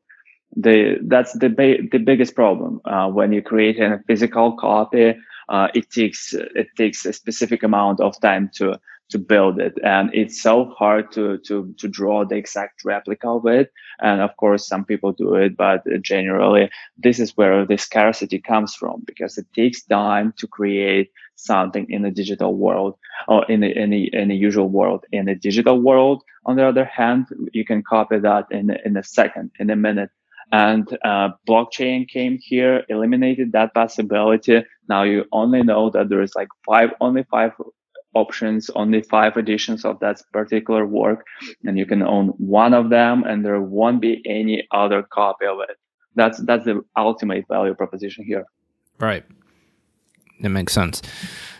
The, 0.56 0.98
that's 1.02 1.32
the, 1.38 1.48
ba- 1.48 1.82
the 1.90 1.98
biggest 1.98 2.34
problem. 2.34 2.80
Uh, 2.84 3.08
when 3.08 3.32
you 3.32 3.42
create 3.42 3.78
a 3.80 4.00
physical 4.06 4.56
copy, 4.56 5.14
uh, 5.48 5.68
it 5.74 5.90
takes 5.90 6.32
it 6.32 6.68
takes 6.76 7.04
a 7.04 7.12
specific 7.12 7.62
amount 7.62 8.00
of 8.00 8.20
time 8.20 8.50
to 8.54 8.78
to 9.10 9.18
build 9.18 9.60
it, 9.60 9.74
and 9.84 10.10
it's 10.14 10.40
so 10.40 10.66
hard 10.78 11.12
to 11.12 11.38
to 11.46 11.74
to 11.78 11.88
draw 11.88 12.24
the 12.24 12.36
exact 12.36 12.84
replica 12.84 13.28
of 13.28 13.46
it. 13.46 13.72
And 14.00 14.20
of 14.20 14.36
course, 14.36 14.66
some 14.66 14.84
people 14.84 15.12
do 15.12 15.34
it, 15.34 15.56
but 15.56 15.84
generally, 16.02 16.70
this 16.96 17.18
is 17.20 17.36
where 17.36 17.66
the 17.66 17.76
scarcity 17.76 18.38
comes 18.40 18.74
from 18.74 19.02
because 19.06 19.36
it 19.38 19.46
takes 19.54 19.82
time 19.84 20.32
to 20.38 20.46
create 20.46 21.10
something 21.36 21.86
in 21.88 22.02
the 22.02 22.10
digital 22.10 22.54
world 22.54 22.96
or 23.28 23.44
in 23.50 23.60
the 23.60 23.76
in 23.76 23.90
the, 23.90 24.10
in 24.12 24.28
the 24.28 24.36
usual 24.36 24.68
world. 24.68 25.04
In 25.12 25.26
the 25.26 25.34
digital 25.34 25.80
world, 25.80 26.22
on 26.46 26.56
the 26.56 26.66
other 26.66 26.84
hand, 26.84 27.26
you 27.52 27.64
can 27.64 27.82
copy 27.82 28.18
that 28.18 28.46
in 28.50 28.70
in 28.84 28.96
a 28.96 29.02
second, 29.02 29.50
in 29.58 29.70
a 29.70 29.76
minute. 29.76 30.10
And 30.52 30.98
uh, 31.04 31.30
blockchain 31.48 32.08
came 32.08 32.38
here, 32.40 32.84
eliminated 32.88 33.52
that 33.52 33.72
possibility. 33.72 34.64
Now 34.88 35.04
you 35.04 35.24
only 35.32 35.62
know 35.62 35.90
that 35.90 36.08
there 36.08 36.22
is 36.22 36.34
like 36.34 36.48
five, 36.66 36.90
only 37.00 37.22
five 37.30 37.52
options, 38.14 38.70
only 38.70 39.02
five 39.02 39.36
editions 39.36 39.84
of 39.84 39.98
that 40.00 40.20
particular 40.32 40.86
work, 40.86 41.24
and 41.64 41.78
you 41.78 41.86
can 41.86 42.02
own 42.02 42.28
one 42.38 42.74
of 42.74 42.90
them, 42.90 43.24
and 43.24 43.44
there 43.44 43.60
won't 43.60 44.00
be 44.00 44.22
any 44.26 44.66
other 44.72 45.02
copy 45.02 45.46
of 45.46 45.58
it. 45.68 45.76
That's 46.14 46.38
that's 46.38 46.64
the 46.64 46.82
ultimate 46.96 47.46
value 47.48 47.74
proposition 47.74 48.24
here. 48.24 48.44
Right. 48.98 49.24
That 50.40 50.50
makes 50.50 50.72
sense. 50.72 51.02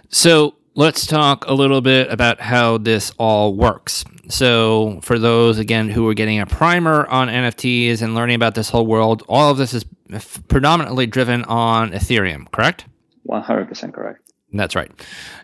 So 0.09 0.57
let's 0.75 1.07
talk 1.07 1.47
a 1.47 1.54
little 1.54 1.80
bit 1.80 2.11
about 2.11 2.40
how 2.40 2.78
this 2.78 3.12
all 3.19 3.54
works. 3.54 4.04
So, 4.28 5.00
for 5.02 5.19
those 5.19 5.59
again 5.59 5.88
who 5.88 6.09
are 6.09 6.14
getting 6.14 6.40
a 6.40 6.47
primer 6.47 7.07
on 7.07 7.28
NFTs 7.28 8.00
and 8.00 8.14
learning 8.14 8.37
about 8.37 8.54
this 8.54 8.71
whole 8.71 8.87
world, 8.87 9.23
all 9.28 9.50
of 9.50 9.59
this 9.59 9.75
is 9.75 9.85
predominantly 10.49 11.07
driven 11.07 11.45
on 11.45 11.90
Ethereum, 11.90 12.50
correct? 12.52 12.87
100% 13.28 13.92
correct. 13.92 14.30
That's 14.52 14.75
right. 14.75 14.90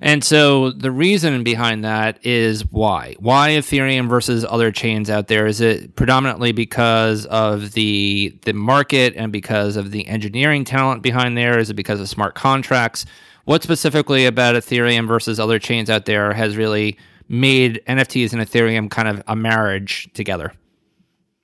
And 0.00 0.24
so 0.24 0.72
the 0.72 0.90
reason 0.90 1.44
behind 1.44 1.84
that 1.84 2.18
is 2.26 2.62
why? 2.72 3.14
Why 3.20 3.50
Ethereum 3.50 4.08
versus 4.08 4.44
other 4.44 4.72
chains 4.72 5.08
out 5.08 5.28
there? 5.28 5.46
Is 5.46 5.60
it 5.60 5.94
predominantly 5.94 6.50
because 6.52 7.24
of 7.26 7.72
the 7.72 8.36
the 8.44 8.52
market 8.52 9.14
and 9.16 9.30
because 9.30 9.76
of 9.76 9.92
the 9.92 10.06
engineering 10.08 10.64
talent 10.64 11.02
behind 11.02 11.38
there? 11.38 11.58
Is 11.58 11.70
it 11.70 11.74
because 11.74 12.00
of 12.00 12.08
smart 12.08 12.34
contracts? 12.34 13.06
What 13.44 13.62
specifically 13.62 14.26
about 14.26 14.56
Ethereum 14.56 15.06
versus 15.06 15.38
other 15.38 15.60
chains 15.60 15.88
out 15.88 16.06
there 16.06 16.32
has 16.32 16.56
really 16.56 16.98
made 17.28 17.80
NFTs 17.86 18.32
and 18.32 18.42
Ethereum 18.42 18.90
kind 18.90 19.06
of 19.06 19.22
a 19.28 19.36
marriage 19.36 20.10
together? 20.14 20.52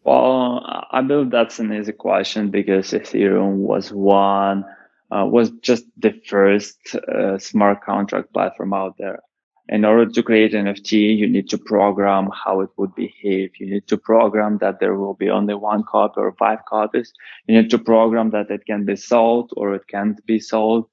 Well, 0.05 0.85
I 0.91 1.01
believe 1.03 1.31
that's 1.31 1.61
an 1.61 1.73
easy 1.73 1.93
question 1.93 2.51
because 2.51 2.91
Ethereum 2.91 3.59
was 3.59 3.93
one, 3.93 4.65
uh, 5.13 5.27
was 5.27 5.51
just 5.63 5.85
the 5.99 6.13
first 6.27 6.79
uh, 6.95 7.39
smart 7.39 7.83
contract 7.83 8.33
platform 8.33 8.73
out 8.73 8.97
there. 8.99 9.21
In 9.69 9.85
order 9.85 10.11
to 10.11 10.23
create 10.23 10.55
an 10.55 10.67
NFT, 10.67 11.17
you 11.17 11.29
need 11.29 11.49
to 11.51 11.59
program 11.59 12.31
how 12.45 12.61
it 12.61 12.71
would 12.77 12.95
behave. 12.95 13.51
You 13.59 13.71
need 13.71 13.87
to 13.89 13.97
program 13.97 14.59
that 14.59 14.81
there 14.81 14.97
will 14.97 15.15
be 15.15 15.31
only 15.31 15.55
one 15.55 15.85
copy 15.85 16.15
or 16.21 16.35
five 16.39 16.59
copies. 16.69 17.13
You 17.47 17.61
need 17.61 17.71
to 17.71 17.79
program 17.79 18.31
that 18.31 18.51
it 18.51 18.67
can 18.67 18.85
be 18.85 18.97
sold 18.97 19.53
or 19.57 19.75
it 19.75 19.87
can't 19.89 20.25
be 20.27 20.41
sold. 20.41 20.89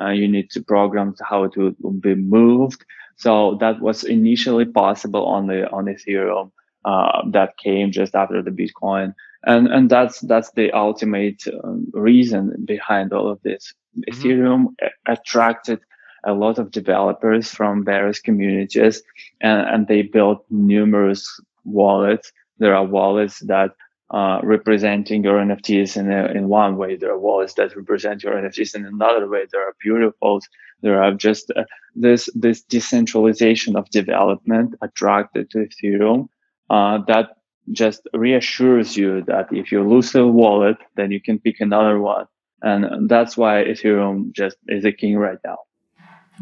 Uh, 0.00 0.10
you 0.10 0.28
need 0.28 0.50
to 0.50 0.62
program 0.62 1.14
how 1.28 1.44
it 1.44 1.56
will 1.56 1.74
be 2.00 2.14
moved. 2.14 2.84
So 3.16 3.56
that 3.60 3.80
was 3.80 4.04
initially 4.04 4.64
possible 4.64 5.26
on 5.26 5.46
the 5.46 5.68
on 5.70 5.86
Ethereum. 5.86 6.50
Uh, 6.84 7.22
that 7.30 7.56
came 7.58 7.92
just 7.92 8.14
after 8.14 8.42
the 8.42 8.50
Bitcoin, 8.50 9.14
and 9.44 9.68
and 9.68 9.90
that's 9.90 10.20
that's 10.20 10.50
the 10.52 10.70
ultimate 10.72 11.42
um, 11.64 11.86
reason 11.92 12.54
behind 12.64 13.12
all 13.12 13.28
of 13.30 13.40
this. 13.42 13.74
Mm-hmm. 13.96 14.12
Ethereum 14.12 14.66
attracted 15.06 15.80
a 16.24 16.32
lot 16.32 16.58
of 16.58 16.70
developers 16.70 17.50
from 17.50 17.84
various 17.84 18.20
communities, 18.20 19.02
and, 19.40 19.68
and 19.68 19.88
they 19.88 20.02
built 20.02 20.44
numerous 20.50 21.28
wallets. 21.64 22.32
There 22.58 22.74
are 22.74 22.84
wallets 22.84 23.40
that 23.40 23.72
uh, 24.10 24.40
representing 24.42 25.24
your 25.24 25.38
NFTs 25.38 25.96
in 25.96 26.12
a, 26.12 26.26
in 26.26 26.48
one 26.48 26.76
way. 26.76 26.96
There 26.96 27.10
are 27.10 27.18
wallets 27.18 27.54
that 27.54 27.74
represent 27.74 28.22
your 28.22 28.34
NFTs 28.34 28.74
in 28.76 28.84
another 28.84 29.28
way. 29.28 29.46
There 29.50 29.66
are 29.66 29.74
beautiful. 29.82 30.40
There 30.82 31.02
are 31.02 31.12
just 31.12 31.50
uh, 31.56 31.64
this 31.96 32.28
this 32.34 32.62
decentralization 32.62 33.74
of 33.74 33.90
development 33.90 34.74
attracted 34.82 35.50
to 35.50 35.66
Ethereum 35.66 36.28
uh, 36.70 36.98
that 37.08 37.36
just 37.70 38.08
reassures 38.12 38.96
you 38.96 39.22
that 39.24 39.48
if 39.52 39.70
you 39.70 39.86
lose 39.88 40.14
a 40.14 40.26
wallet, 40.26 40.76
then 40.96 41.10
you 41.10 41.20
can 41.20 41.38
pick 41.38 41.60
another 41.60 41.98
one, 42.00 42.26
and 42.60 43.08
that's 43.08 43.36
why 43.36 43.64
Ethereum 43.64 44.32
just 44.32 44.56
is 44.68 44.84
a 44.84 44.92
king 44.92 45.16
right 45.16 45.38
now. 45.44 45.58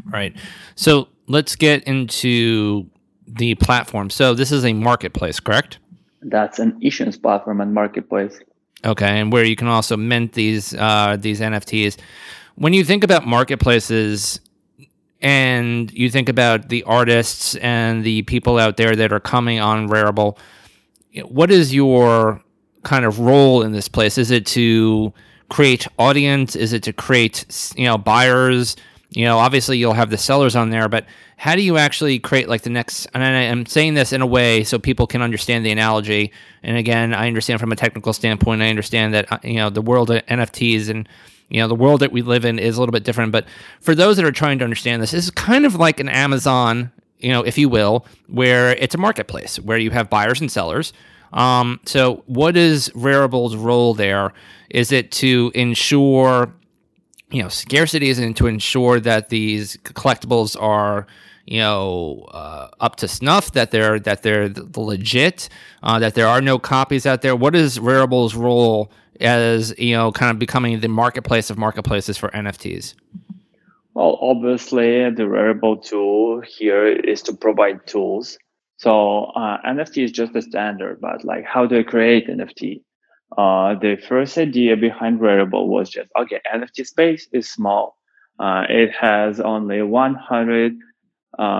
Right. 0.07 0.37
So 0.77 1.09
let's 1.27 1.57
get 1.57 1.85
into 1.85 2.89
the 3.27 3.55
platform. 3.57 4.11
So 4.11 4.35
this 4.35 4.50
is 4.50 4.65
a 4.65 4.73
marketplace, 4.73 5.41
correct? 5.41 5.79
That's 6.23 6.59
an 6.59 6.79
issuance 6.83 7.17
platform 7.17 7.61
and 7.61 7.75
marketplace. 7.75 8.39
Okay, 8.85 9.21
and 9.21 9.33
where 9.33 9.45
you 9.45 9.57
can 9.57 9.69
also 9.69 9.97
mint 9.97 10.33
these 10.33 10.75
uh, 10.75 11.17
these 11.19 11.41
NFTs. 11.41 11.99
When 12.55 12.73
you 12.73 12.85
think 12.85 13.05
about 13.05 13.27
marketplaces, 13.27 14.41
and 15.23 15.93
you 15.93 16.11
think 16.11 16.29
about 16.29 16.69
the 16.69 16.83
artists 16.85 17.55
and 17.57 18.05
the 18.05 18.23
people 18.23 18.59
out 18.59 18.77
there 18.77 18.97
that 18.97 19.12
are 19.12 19.21
coming 19.21 19.61
on 19.61 19.89
Rarible, 19.89 20.39
what 21.25 21.50
is 21.50 21.75
your 21.75 22.43
kind 22.83 23.05
of 23.05 23.19
role 23.19 23.62
in 23.62 23.73
this 23.73 23.88
place? 23.88 24.19
Is 24.19 24.31
it 24.31 24.47
to 24.47 25.12
create 25.49 25.87
audience? 25.99 26.57
Is 26.57 26.73
it 26.73 26.83
to 26.85 26.93
create 26.93 27.73
you 27.76 27.85
know 27.85 27.99
buyers? 27.99 28.76
you 29.12 29.25
know 29.25 29.38
obviously 29.38 29.76
you'll 29.76 29.93
have 29.93 30.11
the 30.11 30.19
sellers 30.19 30.55
on 30.55 30.71
there 30.71 30.88
but 30.88 31.05
how 31.37 31.55
do 31.55 31.62
you 31.62 31.76
actually 31.76 32.19
create 32.19 32.49
like 32.49 32.62
the 32.62 32.71
next 32.71 33.07
and 33.12 33.23
i'm 33.25 33.67
saying 33.67 33.95
this 33.95 34.12
in 34.12 34.23
a 34.23 34.26
way 34.26 34.62
so 34.62 34.79
people 34.79 35.07
can 35.07 35.21
understand 35.21 35.64
the 35.67 35.71
analogy 35.71 36.33
and 36.62 36.76
again 36.76 37.12
i 37.12 37.26
understand 37.26 37.61
from 37.61 37.73
a 37.73 37.76
technical 37.76 38.12
standpoint 38.12 38.62
i 38.62 38.69
understand 38.69 39.12
that 39.12 39.31
uh, 39.33 39.38
you 39.43 39.55
know 39.55 39.69
the 39.69 39.83
world 39.83 40.11
of 40.11 40.25
nfts 40.26 40.88
and 40.88 41.09
you 41.49 41.61
know 41.61 41.67
the 41.67 41.75
world 41.75 42.00
that 42.00 42.12
we 42.12 42.23
live 42.23 42.45
in 42.45 42.59
is 42.59 42.76
a 42.76 42.81
little 42.81 42.93
bit 42.93 43.05
different 43.05 43.33
but 43.33 43.45
for 43.81 43.95
those 43.95 44.17
that 44.17 44.25
are 44.25 44.33
trying 44.33 44.59
to 44.59 44.64
understand 44.64 45.02
this, 45.02 45.11
this 45.11 45.25
is 45.25 45.31
kind 45.31 45.67
of 45.67 45.75
like 45.75 45.99
an 45.99 46.09
amazon 46.09 46.93
you 47.21 47.31
know 47.31 47.43
if 47.43 47.57
you 47.59 47.69
will 47.69 48.05
where 48.29 48.73
it's 48.73 48.95
a 48.95 48.99
marketplace 48.99 49.59
where 49.61 49.79
you 49.79 49.91
have 49.91 50.11
buyers 50.11 50.41
and 50.41 50.50
sellers 50.50 50.93
um, 51.33 51.79
so 51.87 52.25
what 52.27 52.57
is 52.57 52.91
Rarible's 52.91 53.55
role 53.55 53.95
there 53.95 54.33
is 54.69 54.91
it 54.91 55.12
to 55.12 55.53
ensure 55.55 56.53
you 57.31 57.43
know, 57.43 57.49
scarcity 57.49 58.09
isn't 58.09 58.35
to 58.35 58.47
ensure 58.47 59.00
that 59.00 59.29
these 59.29 59.77
collectibles 59.79 60.61
are, 60.61 61.07
you 61.47 61.59
know, 61.59 62.27
uh, 62.33 62.69
up 62.81 62.97
to 62.97 63.09
snuff, 63.09 63.53
that 63.53 63.71
they're 63.71 64.00
that 64.00 64.23
they're 64.23 64.53
legit, 64.77 65.49
uh, 65.83 65.99
that 65.99 66.15
there 66.15 66.27
are 66.27 66.41
no 66.41 66.59
copies 66.59 67.07
out 67.07 67.23
there. 67.23 67.37
What 67.37 67.55
is 67.55 67.79
Rarible's 67.79 68.35
role 68.35 68.91
as 69.21 69.75
you 69.79 69.95
know, 69.95 70.11
kind 70.12 70.31
of 70.31 70.39
becoming 70.39 70.81
the 70.81 70.89
marketplace 70.89 71.50
of 71.50 71.59
marketplaces 71.59 72.19
for 72.19 72.31
NFTs? 72.31 72.95
Well, 74.00 74.19
obviously, 74.23 75.11
the 75.11 75.25
Rarible 75.25 75.85
tool 75.85 76.40
here 76.40 76.87
is 76.87 77.21
to 77.25 77.35
provide 77.37 77.87
tools. 77.87 78.38
So 78.78 79.25
uh, 79.37 79.59
NFT 79.61 80.04
is 80.04 80.11
just 80.11 80.35
a 80.35 80.40
standard, 80.40 81.02
but 81.02 81.23
like, 81.23 81.45
how 81.45 81.66
do 81.66 81.78
I 81.78 81.83
create 81.83 82.26
NFT? 82.26 82.80
uh, 83.37 83.75
the 83.75 83.97
first 84.09 84.37
idea 84.38 84.76
behind 84.76 85.21
Rarible 85.21 85.66
was 85.66 85.88
just 85.88 86.11
okay 86.19 86.40
nft 86.52 86.87
space 86.87 87.28
is 87.33 87.50
small 87.50 87.97
uh, 88.38 88.64
it 88.69 88.90
has 88.99 89.40
only 89.40 89.82
100 89.82 90.73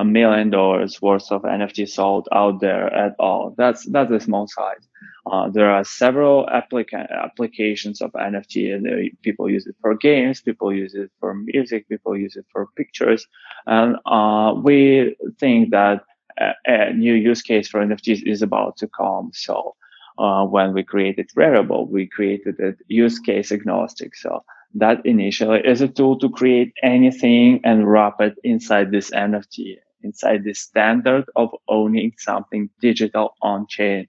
million 0.05 0.51
dollars 0.51 1.01
worth 1.01 1.31
of 1.33 1.43
nft 1.43 1.89
sold 1.89 2.29
out 2.33 2.61
there 2.61 2.87
at 3.05 3.15
all. 3.19 3.55
That's 3.57 3.85
that's 3.87 4.11
a 4.13 4.21
small 4.21 4.47
size. 4.47 4.87
Uh, 5.31 5.49
there 5.51 5.71
are 5.71 5.85
several 5.85 6.47
applica- 6.47 7.11
applications 7.11 8.01
of 8.01 8.11
nft 8.13 8.75
and 8.75 9.11
people 9.23 9.49
use 9.51 9.67
it 9.67 9.77
for 9.81 9.95
games 9.97 10.41
people 10.41 10.73
use 10.73 10.95
it 10.95 11.11
for 11.21 11.35
music 11.35 11.89
people 11.89 12.17
use 12.17 12.37
it 12.37 12.47
for 12.53 12.67
pictures. 12.77 13.27
And 13.67 13.97
uh, 14.07 14.55
we 14.57 15.17
think 15.39 15.71
that 15.71 16.03
a, 16.39 16.51
a 16.67 16.93
new 16.93 17.15
use 17.15 17.43
case 17.43 17.69
for 17.69 17.81
nfts 17.85 18.23
is 18.27 18.43
about 18.43 18.77
to 18.79 18.89
come. 18.89 19.31
So 19.35 19.77
uh, 20.19 20.45
when 20.45 20.75
we 20.75 20.83
created 20.83 21.31
Rarible, 21.37 21.89
we 21.89 22.07
created 22.07 22.57
it 22.59 22.77
use 22.89 23.19
case 23.19 23.53
agnostic. 23.53 24.15
So 24.17 24.45
that 24.75 25.05
initially 25.05 25.61
is 25.65 25.81
a 25.81 25.89
tool 25.89 26.19
to 26.19 26.29
create 26.29 26.73
anything 26.83 27.61
and 27.65 27.91
wrap 27.91 28.21
it 28.21 28.35
inside 28.45 28.91
this 28.91 29.11
NFT, 29.11 29.77
inside 30.03 30.45
this 30.45 30.61
standard 30.61 31.25
of 31.37 31.51
owning 31.69 32.13
something 32.19 32.71
digital 32.81 33.35
on 33.43 33.67
chain. 33.69 34.07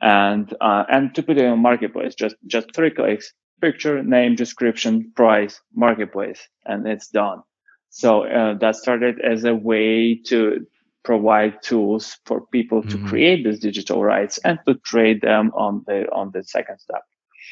And, 0.00 0.52
uh, 0.60 0.84
and 0.88 1.14
to 1.14 1.22
put 1.22 1.38
it 1.38 1.44
in 1.44 1.52
a 1.52 1.56
marketplace, 1.56 2.14
just, 2.14 2.36
just 2.46 2.74
three 2.74 2.90
clicks, 2.90 3.32
picture, 3.60 4.02
name, 4.02 4.34
description, 4.34 5.12
price, 5.14 5.60
marketplace, 5.74 6.48
and 6.64 6.86
it's 6.86 7.08
done. 7.08 7.42
So 7.90 8.24
uh, 8.24 8.54
that 8.54 8.76
started 8.76 9.20
as 9.20 9.44
a 9.44 9.54
way 9.54 10.16
to 10.26 10.66
provide 11.04 11.62
tools 11.62 12.18
for 12.24 12.46
people 12.46 12.82
to 12.82 12.96
mm-hmm. 12.96 13.08
create 13.08 13.44
these 13.44 13.58
digital 13.58 14.02
rights 14.02 14.38
and 14.44 14.58
to 14.66 14.74
trade 14.84 15.20
them 15.20 15.52
on 15.54 15.84
the 15.86 16.10
on 16.12 16.30
the 16.32 16.42
second 16.44 16.78
step. 16.78 17.02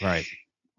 Right. 0.00 0.26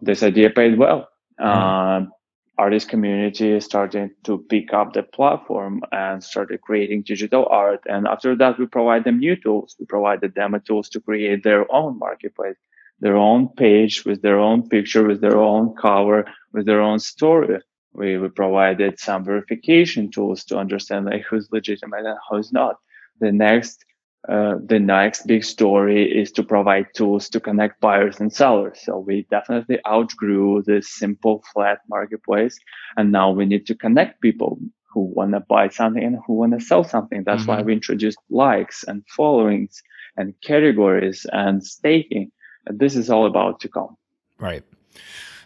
This 0.02 0.24
idea 0.24 0.50
paid 0.50 0.78
well. 0.78 1.08
Mm-hmm. 1.40 2.08
Uh, 2.08 2.10
artist 2.58 2.90
community 2.90 3.60
started 3.60 4.12
to 4.24 4.46
pick 4.50 4.74
up 4.74 4.94
the 4.94 5.02
platform 5.02 5.82
and 5.92 6.24
started 6.24 6.62
creating 6.62 7.02
digital 7.02 7.48
art. 7.50 7.82
And 7.88 8.08
after 8.08 8.36
that, 8.36 8.60
we 8.60 8.68
provide 8.68 9.04
them 9.04 9.20
new 9.20 9.36
tools. 9.36 9.76
We 9.80 9.86
provided 9.86 10.36
them 10.36 10.60
tools 10.66 10.90
to 10.90 11.00
create 11.00 11.44
their 11.44 11.72
own 11.74 11.98
marketplace, 11.98 12.58
their 13.00 13.16
own 13.16 13.50
page 13.50 14.06
with 14.06 14.22
their 14.22 14.38
own 14.38 14.70
picture, 14.70 15.08
with 15.08 15.22
their 15.22 15.38
own 15.38 15.74
cover, 15.76 16.26
with 16.54 16.66
their 16.66 16.82
own 16.82 17.00
story 17.00 17.60
we, 17.94 18.18
we 18.18 18.30
provided 18.30 19.00
some 19.00 19.24
verification 19.24 20.10
tools 20.10 20.44
to 20.46 20.58
understand 20.58 21.06
like 21.06 21.24
who's 21.30 21.50
legitimate 21.52 22.06
and 22.06 22.18
who's 22.30 22.52
not. 22.52 22.78
The 23.20 23.32
next 23.32 23.86
uh, 24.30 24.56
the 24.64 24.80
next 24.80 25.26
big 25.26 25.44
story 25.44 26.04
is 26.12 26.32
to 26.32 26.44
provide 26.44 26.86
tools 26.94 27.28
to 27.30 27.40
connect 27.40 27.82
buyers 27.82 28.20
and 28.20 28.32
sellers. 28.32 28.80
So 28.84 29.00
we 29.00 29.26
definitely 29.32 29.80
outgrew 29.88 30.64
this 30.66 30.94
simple 30.94 31.44
flat 31.54 31.80
marketplace, 31.90 32.60
and 32.98 33.12
now 33.12 33.32
we 33.32 33.46
need 33.46 33.66
to 33.68 33.76
connect 33.76 34.22
people 34.22 34.60
who 34.94 35.02
want 35.02 35.32
to 35.32 35.40
buy 35.40 35.70
something 35.70 36.04
and 36.04 36.20
who 36.28 36.34
want 36.34 36.54
to 36.54 36.64
sell 36.64 36.84
something. 36.84 37.24
That's 37.24 37.44
mm-hmm. 37.44 37.52
why 37.52 37.62
we 37.62 37.74
introduced 37.74 38.20
likes 38.30 38.84
and 38.84 39.04
followings 39.08 39.82
and 40.18 40.34
categories 40.42 41.26
and 41.32 41.66
staking. 41.66 42.32
And 42.68 42.78
this 42.78 42.96
is 42.96 43.10
all 43.10 43.26
about 43.26 43.60
to 43.62 43.70
come. 43.70 43.98
Right. 44.38 44.64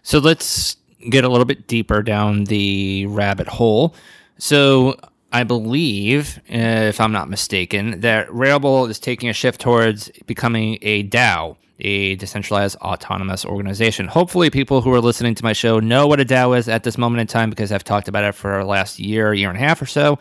So 0.02 0.20
let's 0.20 0.78
get 1.10 1.24
a 1.24 1.30
little 1.30 1.46
bit 1.46 1.68
deeper 1.68 2.02
down 2.02 2.46
the 2.46 3.06
rabbit 3.06 3.48
hole. 3.48 3.96
So 4.38 4.98
I 5.36 5.44
believe, 5.44 6.40
if 6.48 7.02
I'm 7.02 7.12
not 7.12 7.30
mistaken, 7.30 8.00
that 8.00 8.30
Rarible 8.30 8.90
is 8.90 9.00
taking 9.00 9.28
a 9.28 9.34
shift 9.34 9.60
towards 9.60 10.10
becoming 10.28 10.78
a 10.82 11.04
DAO, 11.04 11.58
a 11.82 12.16
decentralized 12.16 12.78
autonomous 12.78 13.44
organization. 13.44 14.08
Hopefully, 14.08 14.50
people 14.50 14.80
who 14.80 14.94
are 14.94 15.02
listening 15.02 15.36
to 15.36 15.44
my 15.44 15.52
show 15.52 15.82
know 15.82 16.08
what 16.08 16.22
a 16.22 16.26
DAO 16.26 16.58
is 16.58 16.70
at 16.70 16.84
this 16.84 16.98
moment 16.98 17.20
in 17.20 17.28
time 17.28 17.50
because 17.50 17.74
I've 17.74 17.84
talked 17.84 18.08
about 18.08 18.24
it 18.24 18.34
for 18.34 18.60
the 18.60 18.64
last 18.64 18.98
year, 18.98 19.34
year 19.34 19.50
and 19.50 19.58
a 19.58 19.60
half 19.60 19.82
or 19.82 19.86
so. 19.86 20.20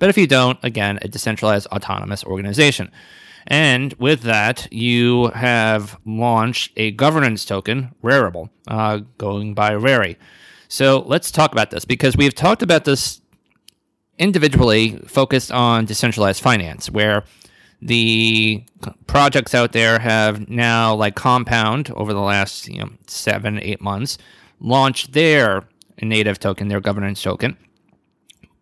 But 0.00 0.08
if 0.08 0.18
you 0.18 0.26
don't, 0.26 0.58
again, 0.64 0.98
a 1.00 1.06
decentralized 1.06 1.68
autonomous 1.68 2.24
organization. 2.24 2.90
And 3.46 3.94
with 4.00 4.22
that, 4.22 4.66
you 4.72 5.28
have 5.28 5.96
launched 6.04 6.72
a 6.76 6.90
governance 6.90 7.44
token, 7.44 7.94
Rarible, 8.02 8.50
uh, 8.66 9.02
going 9.16 9.54
by 9.54 9.76
Rari. 9.76 10.18
So 10.66 11.04
let's 11.06 11.30
talk 11.30 11.52
about 11.52 11.70
this 11.70 11.84
because 11.84 12.16
we've 12.16 12.34
talked 12.34 12.62
about 12.62 12.84
this 12.84 13.20
individually 14.18 14.98
focused 15.06 15.52
on 15.52 15.84
decentralized 15.84 16.42
finance, 16.42 16.90
where 16.90 17.24
the 17.82 18.64
projects 19.06 19.54
out 19.54 19.72
there 19.72 19.98
have 19.98 20.48
now, 20.48 20.94
like 20.94 21.14
Compound, 21.14 21.90
over 21.90 22.12
the 22.12 22.20
last 22.20 22.68
you 22.68 22.80
know 22.80 22.90
seven, 23.06 23.60
eight 23.60 23.80
months, 23.80 24.18
launched 24.60 25.12
their 25.12 25.64
native 26.00 26.38
token, 26.38 26.68
their 26.68 26.80
governance 26.80 27.22
token. 27.22 27.56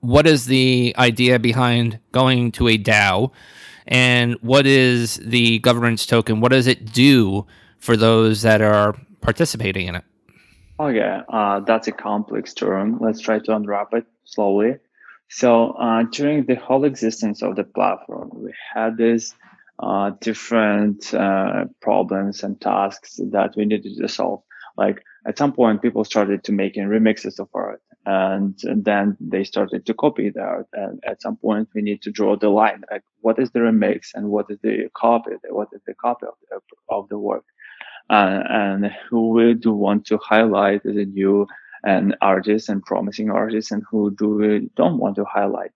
What 0.01 0.27
is 0.27 0.47
the 0.47 0.95
idea 0.99 1.38
behind 1.38 1.99
going 2.12 2.53
to 2.53 2.69
a 2.69 2.77
DAO? 2.77 3.31
And 3.87 4.37
what 4.40 4.67
is 4.67 5.17
the 5.17 5.59
governance 5.61 6.07
token? 6.07 6.40
What 6.40 6.53
does 6.53 6.67
it 6.67 6.93
do 6.93 7.47
for 7.79 7.97
those 7.97 8.43
that 8.43 8.61
are 8.61 8.95
participating 9.21 9.88
in 9.88 9.97
it? 9.97 10.05
Okay, 10.81 11.21
uh, 11.29 11.61
that's 11.61 11.87
a 11.87 11.93
complex 11.93 12.53
term. 12.55 12.99
Let's 13.01 13.21
try 13.21 13.38
to 13.38 13.55
unwrap 13.55 13.95
it 13.95 14.07
slowly. 14.25 14.77
So 15.29 15.73
uh, 15.73 16.05
during 16.13 16.47
the 16.47 16.55
whole 16.55 16.85
existence 16.85 17.43
of 17.43 17.57
the 17.57 17.65
platform, 17.65 18.31
we 18.35 18.53
had 18.75 18.97
these 18.97 19.35
uh, 19.79 20.13
different 20.21 21.13
uh, 21.13 21.65
problems 21.81 22.43
and 22.43 22.61
tasks 22.61 23.19
that 23.33 23.55
we 23.57 23.65
needed 23.65 23.97
to 23.99 24.09
solve. 24.09 24.43
Like 24.77 25.03
at 25.27 25.39
some 25.39 25.53
point, 25.53 25.83
people 25.83 26.05
started 26.05 26.45
to 26.45 26.53
making 26.53 26.85
remixes 26.85 27.39
of 27.39 27.49
art, 27.55 27.81
and, 28.05 28.59
then 28.63 29.17
they 29.21 29.45
started 29.45 29.87
to 29.87 29.95
copy 29.95 30.31
the 30.31 30.41
art. 30.41 30.69
And 30.73 31.03
at 31.07 31.23
some 31.23 31.37
point, 31.37 31.69
we 31.75 31.83
need 31.83 32.03
to 32.03 32.11
draw 32.11 32.37
the 32.37 32.51
line. 32.51 32.83
Like, 32.91 33.03
what 33.21 33.39
is 33.39 33.51
the 33.53 33.61
remix 33.61 34.09
and 34.15 34.29
what 34.29 34.47
is 34.51 34.59
the 34.63 34.89
copy? 34.95 35.31
What 35.49 35.69
is 35.73 35.81
the 35.87 35.95
copy 35.95 36.27
of 36.27 36.35
the, 36.51 36.61
of 36.89 37.09
the 37.09 37.19
work? 37.19 37.45
Uh, 38.11 38.43
and 38.51 38.91
who 39.09 39.31
we 39.31 39.55
do 39.55 39.73
want 39.73 40.07
to 40.07 40.19
highlight 40.19 40.85
as 40.85 40.97
a 40.97 41.07
new 41.07 41.47
and 41.85 42.16
artists 42.20 42.68
and 42.68 42.83
promising 42.83 43.31
artists 43.31 43.70
and 43.70 43.83
who 43.90 44.14
do 44.16 44.29
we 44.29 44.70
don't 44.77 44.99
want 44.99 45.16
to 45.16 45.25
highlight. 45.25 45.73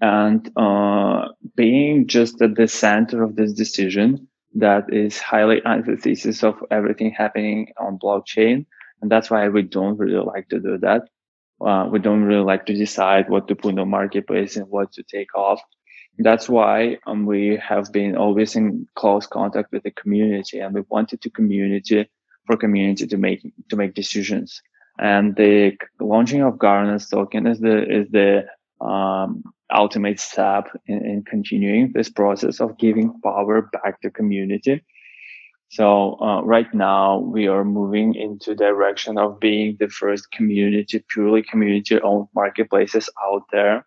And 0.00 0.50
uh, 0.56 1.28
being 1.56 2.06
just 2.06 2.40
at 2.42 2.54
the 2.54 2.68
center 2.68 3.22
of 3.22 3.36
this 3.36 3.52
decision 3.52 4.28
that 4.54 4.92
is 4.92 5.18
highly 5.18 5.62
antithesis 5.64 6.42
of 6.42 6.62
everything 6.70 7.10
happening 7.10 7.68
on 7.78 7.98
blockchain 7.98 8.66
and 9.00 9.10
that's 9.10 9.30
why 9.30 9.48
we 9.48 9.62
don't 9.62 9.98
really 9.98 10.24
like 10.24 10.48
to 10.50 10.60
do 10.60 10.78
that. 10.78 11.02
Uh, 11.60 11.88
we 11.90 11.98
don't 11.98 12.22
really 12.22 12.44
like 12.44 12.66
to 12.66 12.74
decide 12.74 13.28
what 13.28 13.48
to 13.48 13.56
put 13.56 13.78
on 13.78 13.88
marketplace 13.88 14.56
and 14.56 14.68
what 14.68 14.92
to 14.92 15.02
take 15.02 15.34
off. 15.34 15.60
That's 16.18 16.48
why 16.48 16.98
um, 17.06 17.26
we 17.26 17.56
have 17.56 17.92
been 17.92 18.16
always 18.16 18.54
in 18.54 18.86
close 18.94 19.26
contact 19.26 19.72
with 19.72 19.82
the 19.82 19.90
community 19.90 20.60
and 20.60 20.74
we 20.74 20.82
wanted 20.88 21.20
to 21.22 21.30
community 21.30 22.08
for 22.46 22.56
community 22.56 23.06
to 23.06 23.16
make 23.16 23.42
to 23.70 23.76
make 23.76 23.94
decisions 23.94 24.60
and 24.98 25.36
the 25.36 25.76
launching 26.00 26.42
of 26.42 26.58
governance 26.58 27.08
token 27.08 27.46
is 27.46 27.60
the 27.60 27.82
is 27.90 28.08
the 28.10 28.44
um, 28.84 29.42
ultimate 29.72 30.20
step 30.20 30.68
in, 30.86 30.98
in, 31.06 31.24
continuing 31.24 31.92
this 31.92 32.10
process 32.10 32.60
of 32.60 32.76
giving 32.78 33.18
power 33.22 33.62
back 33.72 34.00
to 34.00 34.10
community 34.10 34.84
so 35.70 36.20
uh, 36.20 36.42
right 36.42 36.74
now 36.74 37.18
we 37.18 37.46
are 37.46 37.64
moving 37.64 38.14
into 38.14 38.54
direction 38.54 39.16
of 39.16 39.40
being 39.40 39.76
the 39.80 39.88
first 39.88 40.30
community 40.32 41.02
purely 41.08 41.42
community 41.42 41.98
owned 42.02 42.28
marketplaces 42.34 43.08
out 43.24 43.42
there 43.52 43.86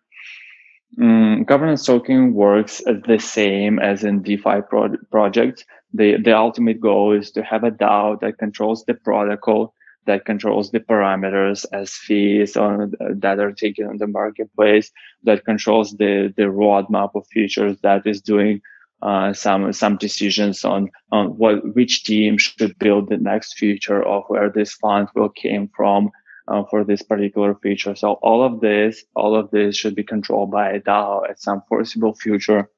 Mm, 0.98 1.44
governance 1.46 1.84
token 1.84 2.32
works 2.32 2.80
the 2.86 3.18
same 3.18 3.78
as 3.78 4.02
in 4.04 4.22
DeFi 4.22 4.62
pro- 4.68 4.96
projects. 5.10 5.64
The, 5.92 6.16
the 6.22 6.34
ultimate 6.34 6.80
goal 6.80 7.12
is 7.12 7.30
to 7.32 7.42
have 7.42 7.64
a 7.64 7.70
DAO 7.70 8.18
that 8.20 8.38
controls 8.38 8.84
the 8.84 8.94
protocol, 8.94 9.74
that 10.06 10.24
controls 10.24 10.70
the 10.70 10.80
parameters 10.80 11.64
as 11.72 11.92
fees 11.92 12.56
on, 12.56 12.92
that 13.00 13.38
are 13.38 13.52
taken 13.52 13.86
on 13.86 13.98
the 13.98 14.06
marketplace, 14.06 14.90
that 15.24 15.44
controls 15.44 15.92
the, 15.92 16.32
the 16.36 16.44
roadmap 16.44 17.10
of 17.14 17.26
features, 17.28 17.76
that 17.82 18.06
is 18.06 18.20
doing 18.20 18.60
uh, 19.02 19.32
some 19.32 19.72
some 19.74 19.98
decisions 19.98 20.64
on 20.64 20.90
on 21.12 21.26
what 21.36 21.74
which 21.74 22.04
team 22.04 22.38
should 22.38 22.78
build 22.78 23.10
the 23.10 23.18
next 23.18 23.58
feature 23.58 24.02
of 24.02 24.24
where 24.28 24.48
this 24.48 24.72
fund 24.72 25.06
will 25.14 25.28
came 25.28 25.68
from, 25.76 26.10
uh, 26.48 26.64
for 26.70 26.84
this 26.84 27.02
particular 27.02 27.54
feature. 27.56 27.94
So 27.94 28.14
all 28.22 28.42
of 28.42 28.60
this, 28.60 29.04
all 29.14 29.36
of 29.36 29.50
this 29.50 29.76
should 29.76 29.94
be 29.94 30.04
controlled 30.04 30.50
by 30.50 30.70
a 30.70 30.80
DAO 30.80 31.28
at 31.28 31.40
some 31.40 31.62
foreseeable 31.68 32.14
future. 32.14 32.70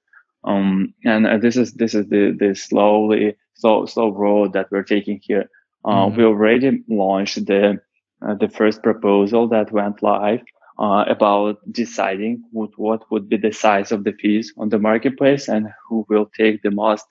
Um, 0.45 0.95
and 1.05 1.27
uh, 1.27 1.39
this 1.39 1.57
is 1.57 1.75
this 1.75 1.95
is 1.95 2.07
the 2.09 2.37
the 2.39 2.55
slowly 2.55 3.37
slow 3.55 3.87
slow 3.87 4.11
road 4.13 4.53
that 4.53 4.71
we're 4.71 4.85
taking 4.85 5.21
here. 5.23 5.51
Uh, 5.85 6.07
mm-hmm. 6.07 6.17
We 6.17 6.25
already 6.25 6.83
launched 6.89 7.47
the 7.47 7.81
uh, 8.21 8.35
the 8.35 8.49
first 8.49 8.83
proposal 8.83 9.49
that 9.49 9.71
went 9.71 10.03
live 10.03 10.41
uh, 10.79 11.05
about 11.09 11.59
deciding 11.71 12.43
what 12.53 12.71
what 12.77 13.11
would 13.11 13.29
be 13.29 13.37
the 13.37 13.53
size 13.53 13.93
of 13.93 14.05
the 14.05 14.13
fees 14.13 14.53
on 14.57 14.69
the 14.69 14.79
marketplace 14.79 15.49
and 15.49 15.69
who 15.89 16.07
will 16.09 16.31
take 16.37 16.63
the 16.63 16.71
most. 16.71 17.07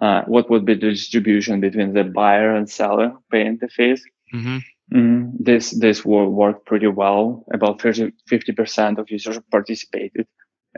Uh, 0.00 0.22
what 0.26 0.48
would 0.48 0.64
be 0.64 0.74
the 0.74 0.90
distribution 0.90 1.60
between 1.60 1.92
the 1.92 2.04
buyer 2.04 2.54
and 2.54 2.70
seller 2.70 3.12
paying 3.32 3.58
the 3.60 3.68
fees? 3.68 4.04
Mm-hmm. 4.32 4.58
Mm, 4.94 5.32
this 5.38 5.70
this 5.72 6.04
will 6.04 6.30
work 6.30 6.64
pretty 6.64 6.86
well. 6.86 7.44
About 7.52 7.82
50 7.82 8.12
percent 8.52 8.98
of 8.98 9.10
users 9.10 9.38
participated 9.50 10.26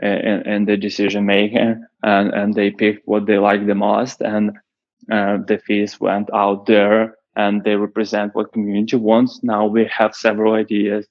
in, 0.01 0.41
in, 0.45 0.65
the 0.65 0.75
decision 0.75 1.25
making, 1.25 1.85
and 2.03 2.33
and 2.33 2.53
they 2.53 2.71
picked 2.71 3.07
what 3.07 3.25
they 3.25 3.37
like 3.37 3.65
the 3.65 3.75
most, 3.75 4.21
and 4.21 4.57
uh, 5.09 5.37
the 5.47 5.61
fees 5.65 5.99
went 5.99 6.29
out 6.33 6.65
there, 6.65 7.15
and 7.35 7.63
they 7.63 7.75
represent 7.75 8.35
what 8.35 8.53
community 8.53 8.97
wants. 8.97 9.39
Now 9.43 9.65
we 9.65 9.85
have 9.85 10.15
several 10.15 10.53
ideas 10.53 11.07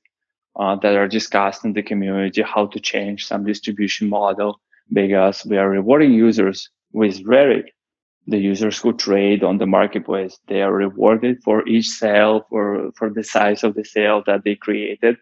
uh, 0.57 0.77
that 0.77 0.97
are 0.97 1.09
discussed 1.09 1.65
in 1.65 1.73
the 1.73 1.83
community 1.83 2.43
how 2.43 2.67
to 2.67 2.81
change 2.81 3.27
some 3.27 3.45
distribution 3.45 4.09
model 4.09 4.61
because 4.93 5.47
we 5.47 5.57
are 5.57 5.71
rewarding 5.71 6.13
users 6.13 6.69
with 6.93 7.25
very 7.25 7.73
the 8.27 8.39
users 8.39 8.79
who 8.79 8.93
trade 8.93 9.43
on 9.43 9.59
the 9.59 9.67
marketplace 9.67 10.39
they 10.47 10.61
are 10.63 10.73
rewarded 10.73 11.43
for 11.43 11.67
each 11.67 11.89
sale 11.89 12.47
for 12.51 12.91
for 12.97 13.11
the 13.11 13.25
size 13.25 13.65
of 13.65 13.75
the 13.75 13.85
sale 13.85 14.23
that 14.27 14.45
they 14.45 14.55
created 14.55 15.17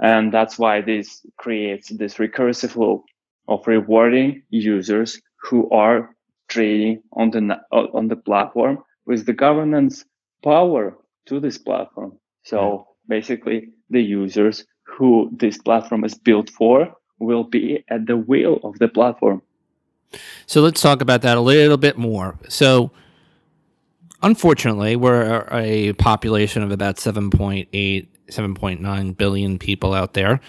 and 0.00 0.32
that's 0.32 0.58
why 0.58 0.80
this 0.80 1.26
creates 1.38 1.88
this 1.88 2.14
recursive 2.14 2.76
loop 2.76 3.02
of 3.48 3.66
rewarding 3.66 4.42
users 4.50 5.20
who 5.42 5.68
are 5.70 6.14
trading 6.48 7.02
on 7.12 7.30
the 7.30 7.40
on 7.70 8.08
the 8.08 8.16
platform 8.16 8.78
with 9.06 9.26
the 9.26 9.32
governance 9.32 10.04
power 10.50 10.82
to 11.28 11.40
this 11.40 11.58
platform 11.58 12.12
so 12.50 12.86
basically 13.16 13.58
the 13.90 14.04
users 14.20 14.64
who 14.92 15.10
this 15.44 15.58
platform 15.58 16.02
is 16.04 16.14
built 16.28 16.48
for 16.50 16.78
will 17.18 17.44
be 17.44 17.64
at 17.94 18.06
the 18.06 18.16
wheel 18.16 18.54
of 18.62 18.78
the 18.78 18.88
platform 18.98 19.42
so 20.46 20.60
let's 20.60 20.80
talk 20.80 21.00
about 21.00 21.22
that 21.22 21.36
a 21.36 21.40
little 21.40 21.76
bit 21.76 21.98
more. 21.98 22.38
So, 22.48 22.90
unfortunately, 24.22 24.96
we're 24.96 25.46
a 25.50 25.92
population 25.94 26.62
of 26.62 26.70
about 26.70 26.96
7.8, 26.96 27.68
7.9 28.28 29.16
billion 29.16 29.58
people 29.58 29.94
out 29.94 30.14
there. 30.14 30.40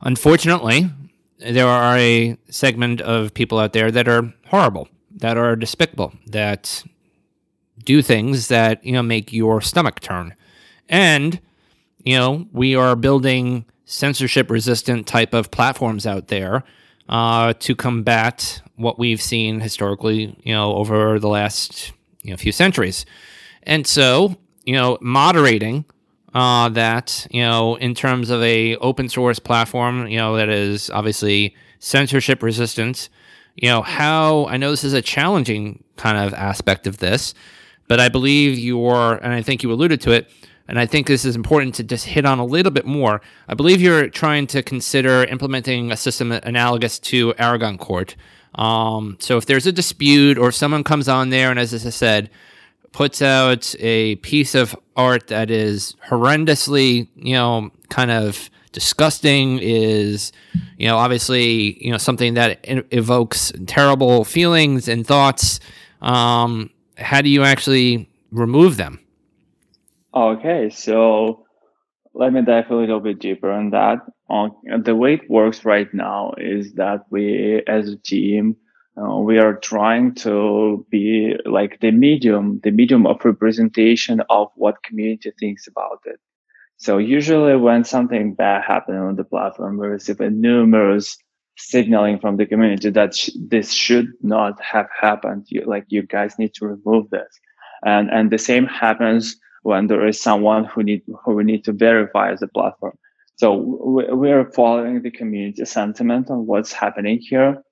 Unfortunately, 0.00 0.90
there 1.38 1.66
are 1.66 1.96
a 1.96 2.36
segment 2.48 3.00
of 3.00 3.34
people 3.34 3.58
out 3.58 3.72
there 3.72 3.90
that 3.90 4.08
are 4.08 4.32
horrible, 4.48 4.88
that 5.16 5.36
are 5.36 5.56
despicable, 5.56 6.12
that 6.26 6.84
do 7.84 8.02
things 8.02 8.48
that, 8.48 8.84
you 8.84 8.92
know, 8.92 9.02
make 9.02 9.32
your 9.32 9.60
stomach 9.60 10.00
turn. 10.00 10.34
And, 10.88 11.40
you 12.04 12.16
know, 12.16 12.46
we 12.52 12.74
are 12.74 12.96
building 12.96 13.64
censorship 13.84 14.50
resistant 14.50 15.06
type 15.06 15.32
of 15.32 15.50
platforms 15.50 16.06
out 16.06 16.28
there 16.28 16.64
uh, 17.08 17.52
to 17.60 17.74
combat 17.74 18.62
what 18.76 18.98
we've 18.98 19.22
seen 19.22 19.60
historically, 19.60 20.36
you 20.42 20.52
know, 20.52 20.74
over 20.74 21.18
the 21.18 21.28
last 21.28 21.92
you 22.26 22.32
know 22.32 22.36
few 22.36 22.52
centuries. 22.52 23.06
And 23.62 23.86
so, 23.86 24.36
you 24.64 24.74
know, 24.74 24.98
moderating 25.00 25.84
uh, 26.34 26.68
that, 26.70 27.26
you 27.30 27.40
know, 27.40 27.76
in 27.76 27.94
terms 27.94 28.30
of 28.30 28.42
a 28.42 28.76
open 28.76 29.08
source 29.08 29.38
platform, 29.38 30.06
you 30.08 30.18
know, 30.18 30.36
that 30.36 30.48
is 30.48 30.90
obviously 30.90 31.54
censorship 31.78 32.42
resistant. 32.42 33.08
You 33.54 33.70
know, 33.70 33.82
how 33.82 34.46
I 34.46 34.56
know 34.56 34.70
this 34.70 34.84
is 34.84 34.92
a 34.92 35.00
challenging 35.00 35.82
kind 35.96 36.18
of 36.18 36.34
aspect 36.34 36.86
of 36.86 36.98
this, 36.98 37.32
but 37.88 38.00
I 38.00 38.08
believe 38.08 38.58
you're, 38.58 39.14
and 39.14 39.32
I 39.32 39.42
think 39.42 39.62
you 39.62 39.72
alluded 39.72 40.00
to 40.02 40.12
it, 40.12 40.30
and 40.68 40.78
I 40.78 40.86
think 40.86 41.06
this 41.06 41.24
is 41.24 41.36
important 41.36 41.76
to 41.76 41.84
just 41.84 42.06
hit 42.06 42.24
on 42.24 42.38
a 42.38 42.44
little 42.44 42.72
bit 42.72 42.86
more. 42.86 43.20
I 43.48 43.54
believe 43.54 43.80
you're 43.80 44.08
trying 44.08 44.46
to 44.48 44.62
consider 44.62 45.24
implementing 45.24 45.92
a 45.92 45.96
system 45.96 46.32
analogous 46.32 46.98
to 47.00 47.34
Aragon 47.38 47.78
Court. 47.78 48.16
Um, 48.56 49.16
so 49.20 49.36
if 49.36 49.46
there's 49.46 49.66
a 49.66 49.72
dispute 49.72 50.38
or 50.38 50.48
if 50.48 50.54
someone 50.54 50.82
comes 50.82 51.08
on 51.08 51.30
there 51.30 51.50
and, 51.50 51.58
as 51.58 51.72
I 51.86 51.90
said, 51.90 52.30
puts 52.92 53.20
out 53.22 53.74
a 53.78 54.16
piece 54.16 54.54
of 54.54 54.74
art 54.96 55.28
that 55.28 55.50
is 55.50 55.94
horrendously, 56.08 57.08
you 57.14 57.34
know, 57.34 57.70
kind 57.90 58.10
of 58.10 58.50
disgusting, 58.72 59.58
is, 59.60 60.32
you 60.78 60.88
know, 60.88 60.96
obviously, 60.96 61.82
you 61.84 61.92
know, 61.92 61.98
something 61.98 62.34
that 62.34 62.58
evokes 62.90 63.52
terrible 63.66 64.24
feelings 64.24 64.88
and 64.88 65.06
thoughts, 65.06 65.60
um, 66.00 66.70
how 66.96 67.20
do 67.20 67.28
you 67.28 67.42
actually 67.42 68.08
remove 68.30 68.76
them? 68.76 69.00
Okay, 70.14 70.70
so 70.70 71.44
let 72.14 72.32
me 72.32 72.42
dive 72.42 72.70
a 72.70 72.74
little 72.74 73.00
bit 73.00 73.18
deeper 73.18 73.50
on 73.50 73.70
that. 73.70 73.98
On 74.28 74.50
the 74.82 74.96
way 74.96 75.14
it 75.14 75.30
works 75.30 75.64
right 75.64 75.92
now 75.92 76.32
is 76.38 76.72
that 76.74 77.04
we, 77.10 77.62
as 77.66 77.90
a 77.90 77.96
team, 77.98 78.56
uh, 78.96 79.18
we 79.18 79.38
are 79.38 79.54
trying 79.54 80.14
to 80.14 80.86
be 80.90 81.36
like 81.44 81.78
the 81.80 81.90
medium, 81.90 82.60
the 82.64 82.70
medium 82.70 83.06
of 83.06 83.24
representation 83.24 84.22
of 84.30 84.48
what 84.54 84.82
community 84.82 85.32
thinks 85.38 85.66
about 85.66 86.00
it. 86.06 86.18
So 86.78 86.98
usually 86.98 87.56
when 87.56 87.84
something 87.84 88.34
bad 88.34 88.64
happens 88.66 88.98
on 88.98 89.16
the 89.16 89.24
platform, 89.24 89.76
we 89.76 89.86
receive 89.86 90.20
numerous 90.20 91.18
signaling 91.56 92.18
from 92.18 92.36
the 92.36 92.46
community 92.46 92.90
that 92.90 93.14
sh- 93.14 93.30
this 93.36 93.72
should 93.72 94.12
not 94.22 94.60
have 94.62 94.88
happened. 95.00 95.46
You, 95.48 95.64
like 95.66 95.84
you 95.88 96.02
guys 96.02 96.38
need 96.38 96.54
to 96.54 96.66
remove 96.66 97.10
this. 97.10 97.40
And, 97.84 98.10
and 98.10 98.30
the 98.30 98.38
same 98.38 98.66
happens 98.66 99.36
when 99.66 99.88
there 99.88 100.06
is 100.06 100.20
someone 100.20 100.64
who 100.64 100.82
need 100.84 101.02
who 101.24 101.34
we 101.34 101.42
need 101.42 101.64
to 101.64 101.72
verify 101.72 102.30
as 102.30 102.40
a 102.40 102.46
platform. 102.46 102.96
So 103.34 103.52
we 103.54 104.04
we 104.22 104.30
are 104.30 104.50
following 104.52 105.02
the 105.02 105.10
community 105.10 105.64
sentiment 105.64 106.30
on 106.30 106.46
what's 106.46 106.72
happening 106.72 107.18
here, 107.20 107.62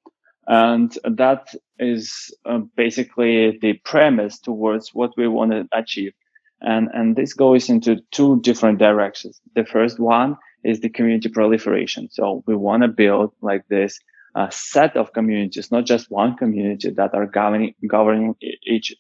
and 0.47 0.93
that 1.05 1.55
is 1.79 2.35
uh, 2.45 2.59
basically 2.77 3.59
the 3.63 3.75
premise 3.85 4.41
towards 4.41 4.93
what 4.93 5.13
we 5.17 5.29
want 5.29 5.53
to 5.53 5.69
achieve. 5.73 6.13
And 6.61 6.89
and 6.93 7.15
this 7.15 7.33
goes 7.33 7.71
into 7.71 8.01
two 8.11 8.41
different 8.41 8.79
directions. 8.79 9.41
The 9.55 9.65
first 9.65 10.01
one 10.01 10.37
is 10.65 10.81
the 10.81 10.89
community 10.89 11.29
proliferation. 11.29 12.09
So 12.11 12.43
we 12.47 12.57
want 12.57 12.83
to 12.83 12.89
build 12.89 13.33
like 13.43 13.67
this 13.69 13.99
uh, 14.35 14.49
set 14.51 14.97
of 14.97 15.13
communities, 15.13 15.71
not 15.71 15.87
just 15.87 16.11
one 16.11 16.37
community 16.37 16.91
that 16.91 17.15
are 17.15 17.27
governing 17.27 17.75
governing 17.89 18.35
each 18.67 18.95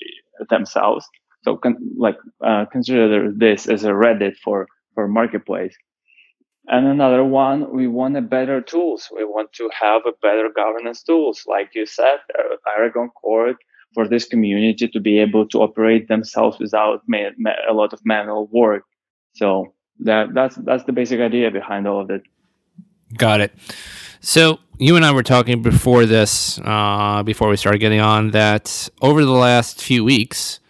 themselves. 0.50 1.06
So 1.44 1.56
con- 1.56 1.78
like 1.96 2.16
uh, 2.44 2.66
consider 2.66 3.32
this 3.32 3.66
as 3.68 3.84
a 3.84 3.90
Reddit 3.90 4.36
for 4.44 4.66
for 4.94 5.08
marketplace. 5.08 5.76
And 6.66 6.86
another 6.86 7.22
one, 7.22 7.74
we 7.74 7.86
want 7.88 8.16
a 8.16 8.22
better 8.22 8.60
tools. 8.62 9.08
We 9.14 9.24
want 9.24 9.52
to 9.54 9.68
have 9.80 10.02
a 10.06 10.12
better 10.22 10.48
governance 10.54 11.02
tools, 11.02 11.42
like 11.46 11.70
you 11.74 11.84
said, 11.84 12.18
uh, 12.38 12.56
Aragon 12.78 13.10
Court 13.10 13.56
for 13.92 14.08
this 14.08 14.24
community 14.26 14.88
to 14.88 15.00
be 15.00 15.18
able 15.20 15.46
to 15.48 15.58
operate 15.60 16.08
themselves 16.08 16.58
without 16.58 17.02
ma- 17.06 17.36
ma- 17.38 17.62
a 17.68 17.74
lot 17.74 17.92
of 17.92 18.00
manual 18.04 18.48
work. 18.50 18.84
So 19.34 19.74
that 20.00 20.34
that's 20.34 20.56
that's 20.56 20.84
the 20.84 20.92
basic 20.92 21.20
idea 21.20 21.50
behind 21.50 21.86
all 21.86 22.00
of 22.00 22.10
it. 22.10 22.22
Got 23.16 23.40
it. 23.40 23.52
So 24.20 24.58
you 24.78 24.96
and 24.96 25.04
I 25.04 25.12
were 25.12 25.22
talking 25.22 25.62
before 25.62 26.06
this, 26.06 26.58
uh, 26.64 27.22
before 27.22 27.48
we 27.48 27.56
started 27.56 27.78
getting 27.78 28.00
on, 28.00 28.30
that 28.32 28.88
over 29.02 29.24
the 29.24 29.32
last 29.32 29.82
few 29.82 30.02
weeks, 30.02 30.60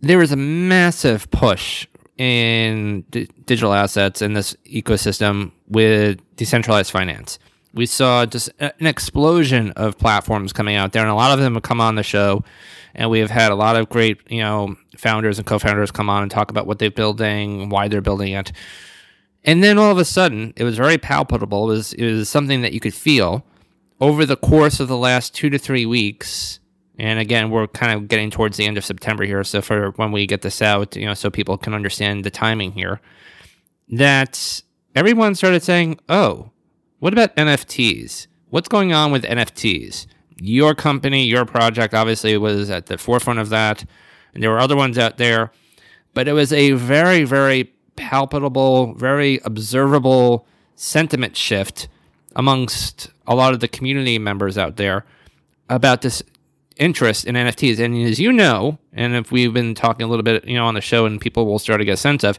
there 0.00 0.18
was 0.18 0.30
a 0.30 0.36
massive 0.36 1.30
push 1.30 1.86
in 2.18 3.02
d- 3.10 3.28
digital 3.46 3.72
assets 3.72 4.20
in 4.20 4.34
this 4.34 4.54
ecosystem 4.66 5.52
with 5.68 6.20
decentralized 6.36 6.90
finance. 6.90 7.38
We 7.72 7.86
saw 7.86 8.26
just 8.26 8.50
an 8.58 8.86
explosion 8.86 9.72
of 9.72 9.96
platforms 9.96 10.52
coming 10.52 10.76
out 10.76 10.92
there, 10.92 11.02
and 11.02 11.10
a 11.10 11.14
lot 11.14 11.32
of 11.32 11.42
them 11.42 11.54
have 11.54 11.62
come 11.62 11.80
on 11.80 11.94
the 11.94 12.02
show. 12.02 12.44
And 12.94 13.10
we 13.10 13.20
have 13.20 13.30
had 13.30 13.52
a 13.52 13.54
lot 13.54 13.76
of 13.76 13.88
great, 13.88 14.18
you 14.30 14.40
know, 14.40 14.76
founders 14.96 15.38
and 15.38 15.46
co-founders 15.46 15.90
come 15.90 16.10
on 16.10 16.22
and 16.22 16.30
talk 16.30 16.50
about 16.50 16.66
what 16.66 16.78
they're 16.78 16.90
building, 16.90 17.68
why 17.68 17.88
they're 17.88 18.00
building 18.00 18.32
it. 18.32 18.52
And 19.44 19.64
then 19.64 19.78
all 19.78 19.90
of 19.90 19.98
a 19.98 20.04
sudden, 20.04 20.52
it 20.56 20.64
was 20.64 20.76
very 20.76 20.98
palpable. 20.98 21.70
It 21.70 21.74
was, 21.74 21.92
it 21.94 22.12
was 22.12 22.28
something 22.28 22.62
that 22.62 22.72
you 22.72 22.80
could 22.80 22.94
feel 22.94 23.44
over 24.00 24.26
the 24.26 24.36
course 24.36 24.80
of 24.80 24.88
the 24.88 24.96
last 24.96 25.34
two 25.34 25.50
to 25.50 25.58
three 25.58 25.86
weeks. 25.86 26.60
And 26.98 27.18
again, 27.18 27.50
we're 27.50 27.66
kind 27.66 27.92
of 27.92 28.08
getting 28.08 28.30
towards 28.30 28.56
the 28.56 28.66
end 28.66 28.76
of 28.76 28.84
September 28.84 29.24
here. 29.24 29.42
So 29.44 29.62
for 29.62 29.92
when 29.92 30.12
we 30.12 30.26
get 30.26 30.42
this 30.42 30.60
out, 30.60 30.96
you 30.96 31.06
know, 31.06 31.14
so 31.14 31.30
people 31.30 31.56
can 31.56 31.72
understand 31.74 32.24
the 32.24 32.30
timing 32.30 32.72
here, 32.72 33.00
that 33.88 34.62
everyone 34.94 35.34
started 35.34 35.62
saying, 35.62 35.98
oh, 36.08 36.50
what 36.98 37.12
about 37.14 37.34
NFTs? 37.36 38.26
What's 38.50 38.68
going 38.68 38.92
on 38.92 39.12
with 39.12 39.24
NFTs? 39.24 40.06
Your 40.40 40.74
company, 40.74 41.24
your 41.24 41.44
project 41.44 41.94
obviously 41.94 42.36
was 42.38 42.70
at 42.70 42.86
the 42.86 42.98
forefront 42.98 43.38
of 43.38 43.50
that. 43.50 43.84
And 44.34 44.42
there 44.42 44.50
were 44.50 44.58
other 44.58 44.76
ones 44.76 44.98
out 44.98 45.18
there. 45.18 45.52
But 46.14 46.28
it 46.28 46.32
was 46.32 46.52
a 46.52 46.72
very, 46.72 47.24
very 47.24 47.72
palpable, 47.96 48.94
very 48.94 49.40
observable 49.44 50.46
sentiment 50.74 51.36
shift 51.36 51.88
amongst 52.34 53.10
a 53.26 53.34
lot 53.34 53.52
of 53.52 53.60
the 53.60 53.68
community 53.68 54.18
members 54.18 54.56
out 54.56 54.76
there 54.76 55.04
about 55.68 56.02
this 56.02 56.22
interest 56.76 57.26
in 57.26 57.34
NFTs. 57.34 57.78
And 57.78 57.96
as 58.06 58.18
you 58.18 58.32
know, 58.32 58.78
and 58.92 59.14
if 59.14 59.30
we've 59.30 59.52
been 59.52 59.74
talking 59.74 60.04
a 60.04 60.08
little 60.08 60.22
bit, 60.22 60.44
you 60.46 60.54
know, 60.54 60.66
on 60.66 60.74
the 60.74 60.80
show 60.80 61.04
and 61.06 61.20
people 61.20 61.46
will 61.46 61.58
start 61.58 61.80
to 61.80 61.84
get 61.84 61.92
a 61.92 61.96
sense 61.96 62.24
of, 62.24 62.38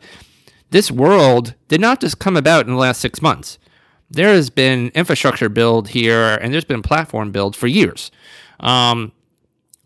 this 0.72 0.90
world 0.90 1.54
did 1.68 1.80
not 1.82 2.02
just 2.02 2.20
come 2.20 2.36
about 2.36 2.66
in 2.66 2.72
the 2.72 2.80
last 2.80 3.00
six 3.00 3.22
months. 3.22 3.60
There 4.12 4.34
has 4.34 4.50
been 4.50 4.90
infrastructure 4.90 5.50
build 5.50 5.90
here 5.90 6.36
and 6.42 6.54
there's 6.54 6.66
been 6.66 6.82
platform 6.82 7.32
build 7.32 7.56
for 7.56 7.68
years. 7.68 8.12
Um, 8.60 9.12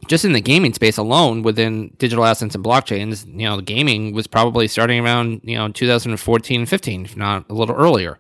just 0.07 0.25
in 0.25 0.33
the 0.33 0.41
gaming 0.41 0.73
space 0.73 0.97
alone 0.97 1.41
within 1.41 1.93
digital 1.97 2.25
assets 2.25 2.55
and 2.55 2.63
blockchains, 2.63 3.25
you 3.27 3.47
know, 3.47 3.61
gaming 3.61 4.13
was 4.13 4.27
probably 4.27 4.67
starting 4.67 5.03
around, 5.03 5.41
you 5.43 5.57
know, 5.57 5.69
2014, 5.69 6.65
15, 6.65 7.05
if 7.05 7.17
not 7.17 7.45
a 7.49 7.53
little 7.53 7.75
earlier. 7.75 8.19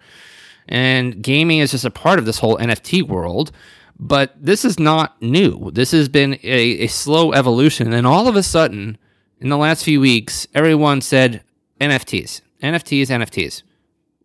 And 0.67 1.21
gaming 1.21 1.59
is 1.59 1.71
just 1.71 1.85
a 1.85 1.91
part 1.91 2.17
of 2.17 2.25
this 2.25 2.39
whole 2.39 2.57
NFT 2.57 3.03
world. 3.03 3.51
But 3.97 4.33
this 4.39 4.65
is 4.65 4.77
not 4.77 5.21
new. 5.21 5.71
This 5.71 5.91
has 5.91 6.09
been 6.09 6.33
a, 6.43 6.83
a 6.83 6.87
slow 6.87 7.31
evolution. 7.31 7.93
And 7.93 8.05
all 8.05 8.27
of 8.27 8.35
a 8.35 8.43
sudden, 8.43 8.97
in 9.39 9.49
the 9.49 9.57
last 9.57 9.85
few 9.85 10.01
weeks, 10.01 10.47
everyone 10.53 11.01
said 11.01 11.43
NFTs, 11.79 12.41
NFTs, 12.61 13.07
NFTs. 13.07 13.63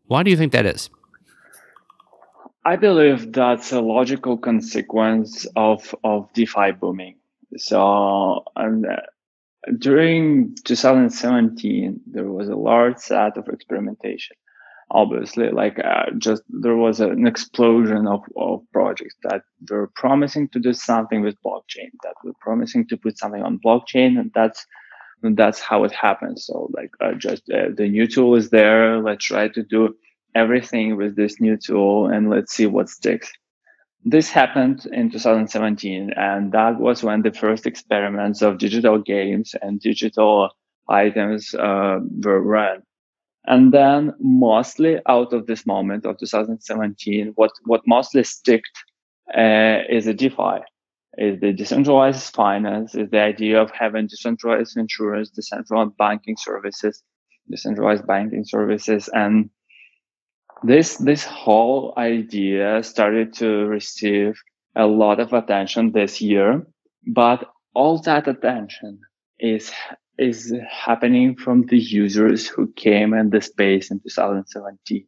Why 0.07 0.23
do 0.23 0.31
you 0.31 0.37
think 0.37 0.53
that 0.53 0.67
is? 0.67 0.91
I 2.65 2.77
believe 2.77 3.33
that's 3.33 3.73
a 3.73 3.81
logical 3.81 4.37
consequence 4.37 5.47
of, 5.57 5.95
of 6.05 6.33
DeFi 6.35 6.73
booming. 6.73 7.17
So 7.57 8.45
um, 8.57 8.85
during 9.79 10.55
2017, 10.65 12.01
there 12.07 12.29
was 12.29 12.49
a 12.49 12.57
large 12.57 12.99
set 12.99 13.39
of 13.39 13.49
experimentation. 13.49 14.37
Obviously, 14.93 15.51
like 15.51 15.79
uh, 15.79 16.07
just 16.19 16.43
there 16.49 16.77
was 16.77 17.01
an 17.01 17.27
explosion 17.27 18.09
of, 18.09 18.25
of 18.37 18.63
projects 18.73 19.15
that 19.23 19.43
were 19.71 19.91
promising 19.95 20.49
to 20.49 20.59
do 20.59 20.73
something 20.73 21.23
with 21.23 21.41
blockchain, 21.47 21.91
that 22.03 22.15
were 22.25 22.35
promising 22.41 22.87
to 22.89 22.97
put 22.97 23.17
something 23.17 23.43
on 23.43 23.61
blockchain, 23.65 24.19
and 24.19 24.33
that's 24.35 24.67
that's 25.23 25.61
how 25.61 25.85
it 25.85 25.93
happens. 25.93 26.47
So 26.47 26.71
like 26.73 26.91
uh, 27.01 27.13
just 27.13 27.49
uh, 27.51 27.69
the 27.77 27.89
new 27.89 28.09
tool 28.09 28.35
is 28.35 28.51
there. 28.51 29.01
Let's 29.01 29.25
try 29.25 29.47
to 29.49 29.63
do 29.63 29.95
everything 30.35 30.97
with 30.97 31.17
this 31.17 31.41
new 31.41 31.57
tool 31.57 32.07
and 32.07 32.31
let's 32.31 32.53
see 32.53 32.67
what 32.67 32.89
sticks 32.89 33.33
this 34.05 34.31
happened 34.31 34.87
in 34.93 35.11
2017, 35.11 36.13
and 36.17 36.53
that 36.53 36.79
was 36.81 37.03
when 37.03 37.23
the 37.23 37.33
first 37.33 37.67
experiments 37.67 38.41
of 38.41 38.59
digital 38.59 38.99
games 38.99 39.55
and 39.61 39.81
digital 39.81 40.51
items 40.89 41.55
uh, 41.55 41.99
were 42.25 42.41
run. 42.41 42.83
And 43.47 43.73
then, 43.73 44.15
mostly 44.19 44.99
out 45.07 45.33
of 45.33 45.47
this 45.47 45.67
moment 45.67 46.07
of 46.07 46.19
2017, 46.19 47.33
what 47.37 47.51
what 47.65 47.83
mostly 47.87 48.25
sticked 48.25 48.85
uh, 49.37 49.81
is 49.89 50.07
a 50.07 50.15
DeFi, 50.15 50.61
is 51.19 51.41
the 51.41 51.53
decentralized 51.53 52.35
finance, 52.35 52.95
is 52.95 53.11
the 53.11 53.21
idea 53.21 53.61
of 53.61 53.71
having 53.71 54.07
decentralized 54.07 54.77
insurance, 54.77 55.31
decentralized 55.31 55.97
banking 55.99 56.37
services, 56.39 57.03
decentralized 57.51 58.07
banking 58.07 58.45
services, 58.45 59.09
and 59.13 59.51
this 60.63 60.97
this 60.97 61.25
whole 61.25 61.95
idea 61.97 62.83
started 62.83 63.33
to 63.35 63.67
receive 63.67 64.41
a 64.77 64.87
lot 64.87 65.21
of 65.21 65.33
attention 65.33 65.93
this 65.93 66.21
year 66.21 66.67
but 67.07 67.49
all 67.75 67.99
that 67.99 68.29
attention 68.29 69.01
is 69.39 69.73
is 70.19 70.55
happening 70.71 71.35
from 71.35 71.65
the 71.67 71.79
users 71.79 72.47
who 72.47 72.71
came 72.73 73.15
in 73.15 73.31
the 73.31 73.41
space 73.41 73.91
in 73.91 73.99
2017 74.01 75.07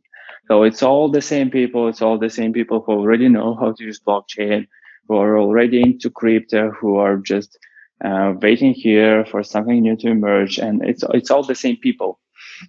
so 0.48 0.62
it's 0.62 0.82
all 0.82 1.10
the 1.10 1.20
same 1.20 1.50
people 1.50 1.88
it's 1.88 2.02
all 2.02 2.18
the 2.18 2.30
same 2.30 2.52
people 2.52 2.82
who 2.84 2.92
already 2.92 3.28
know 3.28 3.54
how 3.54 3.72
to 3.72 3.84
use 3.84 4.00
blockchain 4.00 4.66
who 5.06 5.16
are 5.16 5.38
already 5.38 5.82
into 5.82 6.08
crypto 6.10 6.70
who 6.70 6.96
are 6.96 7.18
just 7.18 7.58
uh, 8.04 8.32
waiting 8.40 8.72
here 8.72 9.24
for 9.26 9.42
something 9.42 9.80
new 9.80 9.96
to 9.96 10.08
emerge 10.08 10.58
and 10.58 10.82
it's 10.82 11.04
it's 11.12 11.30
all 11.30 11.42
the 11.42 11.54
same 11.54 11.76
people 11.76 12.18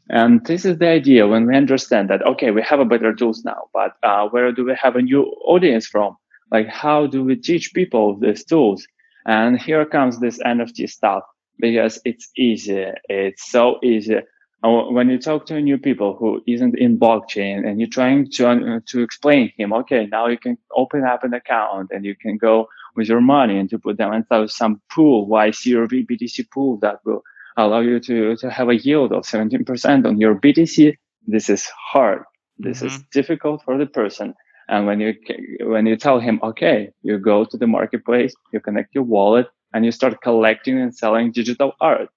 and 0.10 0.45
this 0.45 0.65
is 0.65 0.77
the 0.77 0.88
idea 0.88 1.27
when 1.27 1.45
we 1.45 1.56
understand 1.56 2.10
that, 2.10 2.25
okay, 2.25 2.51
we 2.51 2.62
have 2.62 2.79
a 2.79 2.86
better 2.86 3.13
tools 3.13 3.43
now, 3.43 3.69
but 3.73 3.93
uh, 4.03 4.27
where 4.29 4.51
do 4.51 4.65
we 4.65 4.75
have 4.82 4.95
a 4.95 5.01
new 5.01 5.23
audience 5.45 5.88
from? 5.88 6.17
Like, 6.51 6.67
how 6.67 7.08
do 7.08 7.23
we 7.23 7.36
teach 7.36 7.73
people 7.73 8.19
these 8.19 8.43
tools? 8.43 8.86
And 9.25 9.60
here 9.60 9.86
comes 9.86 10.19
this 10.19 10.39
NFT 10.39 10.89
stuff 10.89 11.23
because 11.60 11.99
it's 12.06 12.29
easy. 12.38 12.86
It's 13.10 13.49
so 13.49 13.79
easy. 13.84 14.19
When 14.62 15.10
you 15.10 15.19
talk 15.19 15.45
to 15.47 15.58
a 15.58 15.62
new 15.62 15.77
people 15.77 16.15
who 16.15 16.41
isn't 16.47 16.77
in 16.77 16.97
blockchain 16.97 17.67
and 17.67 17.79
you're 17.79 17.89
trying 17.89 18.29
to, 18.32 18.47
uh, 18.47 18.79
to 18.88 19.01
explain 19.01 19.51
him, 19.58 19.73
okay, 19.73 20.06
now 20.06 20.27
you 20.27 20.38
can 20.38 20.58
open 20.73 21.03
up 21.03 21.25
an 21.25 21.34
account 21.34 21.91
and 21.91 22.06
you 22.06 22.15
can 22.15 22.38
go 22.38 22.69
with 22.95 23.10
your 23.10 23.19
money 23.19 23.58
and 23.58 23.69
to 23.71 23.79
put 23.79 23.97
them 23.97 24.13
into 24.13 24.47
some 24.47 24.82
pool, 24.89 25.27
YC 25.27 25.75
or 25.75 25.88
BTC 25.88 26.49
pool 26.49 26.77
that 26.77 26.99
will 27.03 27.23
allow 27.58 27.80
you 27.80 28.00
to, 28.00 28.36
to 28.38 28.50
have 28.50 28.70
a 28.70 28.76
yield 28.76 29.12
of 29.12 29.24
17% 29.24 30.06
on 30.06 30.20
your 30.20 30.36
BTC. 30.36 30.96
This 31.28 31.50
is 31.50 31.70
hard. 31.92 32.24
This 32.58 32.78
mm-hmm. 32.78 32.88
is 32.88 33.04
difficult 33.12 33.63
for 33.63 33.78
the 33.78 33.86
person. 33.86 34.34
And 34.68 34.88
when 34.88 35.00
you, 35.00 35.13
when 35.62 35.86
you 35.86 35.96
tell 35.98 36.20
him, 36.20 36.39
okay, 36.42 36.89
you 37.02 37.18
go 37.18 37.46
to 37.46 37.58
the 37.58 37.68
marketplace, 37.68 38.34
you 38.52 38.60
connect 38.60 38.96
your 38.96 39.04
wallet 39.04 39.48
and 39.74 39.84
you 39.84 39.92
start 39.92 40.22
collecting 40.22 40.80
and 40.80 40.96
selling 40.96 41.32
digital 41.32 41.74
art. 41.82 42.10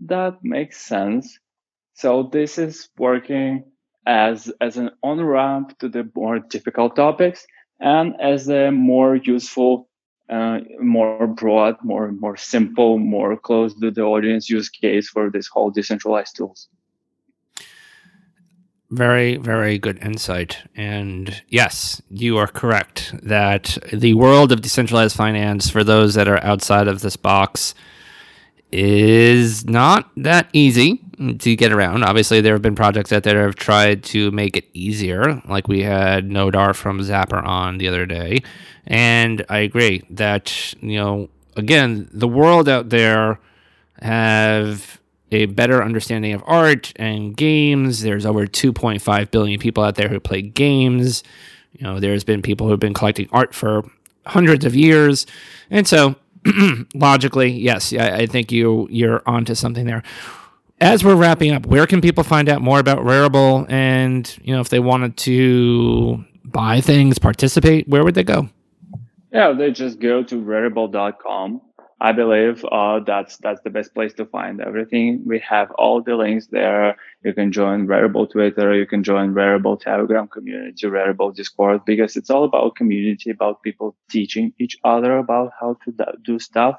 That 0.00 0.38
makes 0.42 0.80
sense. 0.80 1.38
So 1.94 2.28
this 2.32 2.58
is 2.58 2.88
working 2.98 3.64
as, 4.06 4.50
as 4.60 4.76
an 4.76 4.90
on 5.02 5.22
ramp 5.22 5.78
to 5.78 5.88
the 5.88 6.10
more 6.14 6.40
difficult 6.40 6.96
topics 6.96 7.46
and 7.78 8.14
as 8.20 8.48
a 8.48 8.70
more 8.70 9.16
useful 9.16 9.88
uh, 10.32 10.60
more 10.80 11.26
broad, 11.26 11.76
more 11.82 12.10
more 12.12 12.36
simple, 12.36 12.98
more 12.98 13.36
close 13.36 13.74
to 13.80 13.90
the 13.90 14.02
audience 14.02 14.48
use 14.48 14.68
case 14.70 15.08
for 15.08 15.30
this 15.30 15.46
whole 15.46 15.70
decentralized 15.70 16.36
tools. 16.36 16.68
Very, 18.90 19.36
very 19.36 19.78
good 19.78 19.98
insight. 20.02 20.58
And 20.74 21.42
yes, 21.48 22.02
you 22.10 22.36
are 22.36 22.46
correct 22.46 23.14
that 23.22 23.78
the 23.92 24.14
world 24.14 24.52
of 24.52 24.60
decentralized 24.60 25.16
finance, 25.16 25.70
for 25.70 25.82
those 25.84 26.14
that 26.14 26.28
are 26.28 26.42
outside 26.44 26.88
of 26.88 27.00
this 27.00 27.16
box, 27.16 27.74
is 28.70 29.66
not 29.66 30.10
that 30.16 30.48
easy 30.52 31.00
to 31.38 31.56
get 31.56 31.72
around. 31.72 32.04
Obviously, 32.04 32.40
there 32.40 32.54
have 32.54 32.62
been 32.62 32.74
projects 32.74 33.12
out 33.12 33.22
there 33.22 33.34
that 33.34 33.44
have 33.44 33.56
tried 33.56 34.02
to 34.04 34.30
make 34.30 34.56
it 34.56 34.64
easier, 34.72 35.42
like 35.48 35.68
we 35.68 35.82
had 35.82 36.28
Nodar 36.28 36.74
from 36.74 37.00
Zapper 37.00 37.42
on 37.44 37.78
the 37.78 37.88
other 37.88 38.06
day. 38.06 38.42
And 38.86 39.44
I 39.48 39.58
agree 39.58 40.02
that, 40.10 40.74
you 40.80 40.98
know, 40.98 41.28
again, 41.56 42.08
the 42.12 42.28
world 42.28 42.68
out 42.68 42.88
there 42.88 43.38
have 44.00 45.00
a 45.30 45.46
better 45.46 45.82
understanding 45.82 46.32
of 46.34 46.42
art 46.46 46.92
and 46.96 47.36
games. 47.36 48.02
There's 48.02 48.26
over 48.26 48.46
2.5 48.46 49.30
billion 49.30 49.58
people 49.58 49.82
out 49.82 49.94
there 49.94 50.08
who 50.08 50.20
play 50.20 50.42
games. 50.42 51.22
You 51.72 51.84
know, 51.84 52.00
there's 52.00 52.24
been 52.24 52.42
people 52.42 52.68
who've 52.68 52.80
been 52.80 52.94
collecting 52.94 53.28
art 53.32 53.54
for 53.54 53.82
hundreds 54.26 54.64
of 54.64 54.74
years. 54.74 55.26
And 55.70 55.86
so 55.88 56.16
logically, 56.94 57.50
yes, 57.50 57.92
I, 57.92 58.10
I 58.10 58.26
think 58.26 58.52
you 58.52 58.88
you're 58.90 59.22
onto 59.26 59.54
something 59.54 59.86
there. 59.86 60.02
As 60.82 61.04
we're 61.04 61.16
wrapping 61.16 61.52
up, 61.52 61.66
where 61.66 61.86
can 61.86 62.00
people 62.00 62.24
find 62.24 62.48
out 62.48 62.60
more 62.60 62.78
about 62.78 62.98
Rarible 62.98 63.70
and, 63.70 64.38
you 64.42 64.54
know, 64.54 64.60
if 64.60 64.68
they 64.68 64.80
wanted 64.80 65.16
to 65.18 66.24
buy 66.44 66.80
things, 66.80 67.18
participate, 67.18 67.88
where 67.88 68.04
would 68.04 68.14
they 68.14 68.24
go? 68.24 68.48
Yeah, 69.32 69.52
they 69.52 69.70
just 69.70 70.00
go 70.00 70.22
to 70.24 70.34
rarible.com 70.36 71.60
I 72.02 72.10
believe 72.10 72.64
uh, 72.64 72.98
that's 73.06 73.36
that's 73.36 73.60
the 73.62 73.70
best 73.70 73.94
place 73.94 74.12
to 74.14 74.26
find 74.26 74.60
everything. 74.60 75.22
We 75.24 75.38
have 75.48 75.70
all 75.78 76.02
the 76.02 76.16
links 76.16 76.48
there. 76.48 76.96
You 77.24 77.32
can 77.32 77.52
join 77.52 77.86
Rarible 77.86 78.28
Twitter, 78.28 78.74
you 78.74 78.86
can 78.86 79.04
join 79.04 79.34
Rarible 79.34 79.80
Telegram 79.80 80.26
community, 80.26 80.88
Rarible 80.88 81.32
Discord, 81.32 81.84
because 81.84 82.16
it's 82.16 82.28
all 82.28 82.42
about 82.42 82.74
community, 82.74 83.30
about 83.30 83.62
people 83.62 83.94
teaching 84.10 84.52
each 84.58 84.76
other 84.82 85.16
about 85.18 85.52
how 85.60 85.76
to 85.84 85.94
do 86.24 86.40
stuff. 86.40 86.74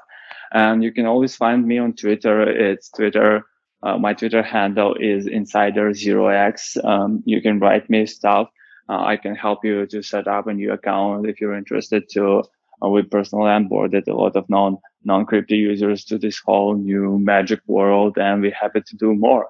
And 0.52 0.84
you 0.84 0.92
can 0.92 1.06
always 1.06 1.34
find 1.34 1.66
me 1.66 1.78
on 1.78 1.94
Twitter. 1.94 2.42
It's 2.42 2.90
Twitter. 2.90 3.46
Uh, 3.84 3.98
my 3.98 4.14
Twitter 4.14 4.42
handle 4.42 4.96
is 4.98 5.26
insider0x. 5.26 6.82
Um, 6.84 7.22
you 7.26 7.40
can 7.42 7.60
write 7.60 7.88
me 7.90 8.06
stuff. 8.06 8.48
Uh, 8.88 9.00
I 9.04 9.16
can 9.16 9.34
help 9.34 9.64
you 9.64 9.86
to 9.86 10.02
set 10.02 10.26
up 10.26 10.46
a 10.46 10.54
new 10.54 10.72
account 10.72 11.26
if 11.26 11.40
you're 11.40 11.56
interested 11.56 12.08
to 12.10 12.42
uh, 12.82 12.88
we 12.88 13.02
personally 13.02 13.46
onboarded 13.46 14.06
a 14.08 14.12
lot 14.14 14.36
of 14.36 14.48
non 14.48 14.78
non 15.04 15.26
crypto 15.26 15.54
users 15.54 16.04
to 16.06 16.18
this 16.18 16.38
whole 16.44 16.74
new 16.74 17.18
magic 17.18 17.60
world, 17.66 18.18
and 18.18 18.42
we're 18.42 18.54
happy 18.54 18.80
to 18.80 18.96
do 18.96 19.14
more. 19.14 19.48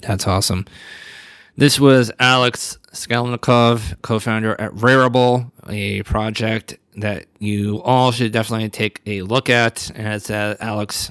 That's 0.00 0.26
awesome. 0.26 0.66
This 1.56 1.78
was 1.78 2.10
Alex 2.18 2.78
Salnikov, 2.92 4.00
co-founder 4.02 4.58
at 4.60 4.72
Rarible, 4.72 5.50
a 5.68 6.02
project 6.02 6.78
that 6.96 7.26
you 7.38 7.82
all 7.82 8.10
should 8.10 8.32
definitely 8.32 8.70
take 8.70 9.02
a 9.06 9.22
look 9.22 9.50
at. 9.50 9.90
And 9.94 10.06
As 10.06 10.30
uh, 10.30 10.56
Alex 10.60 11.10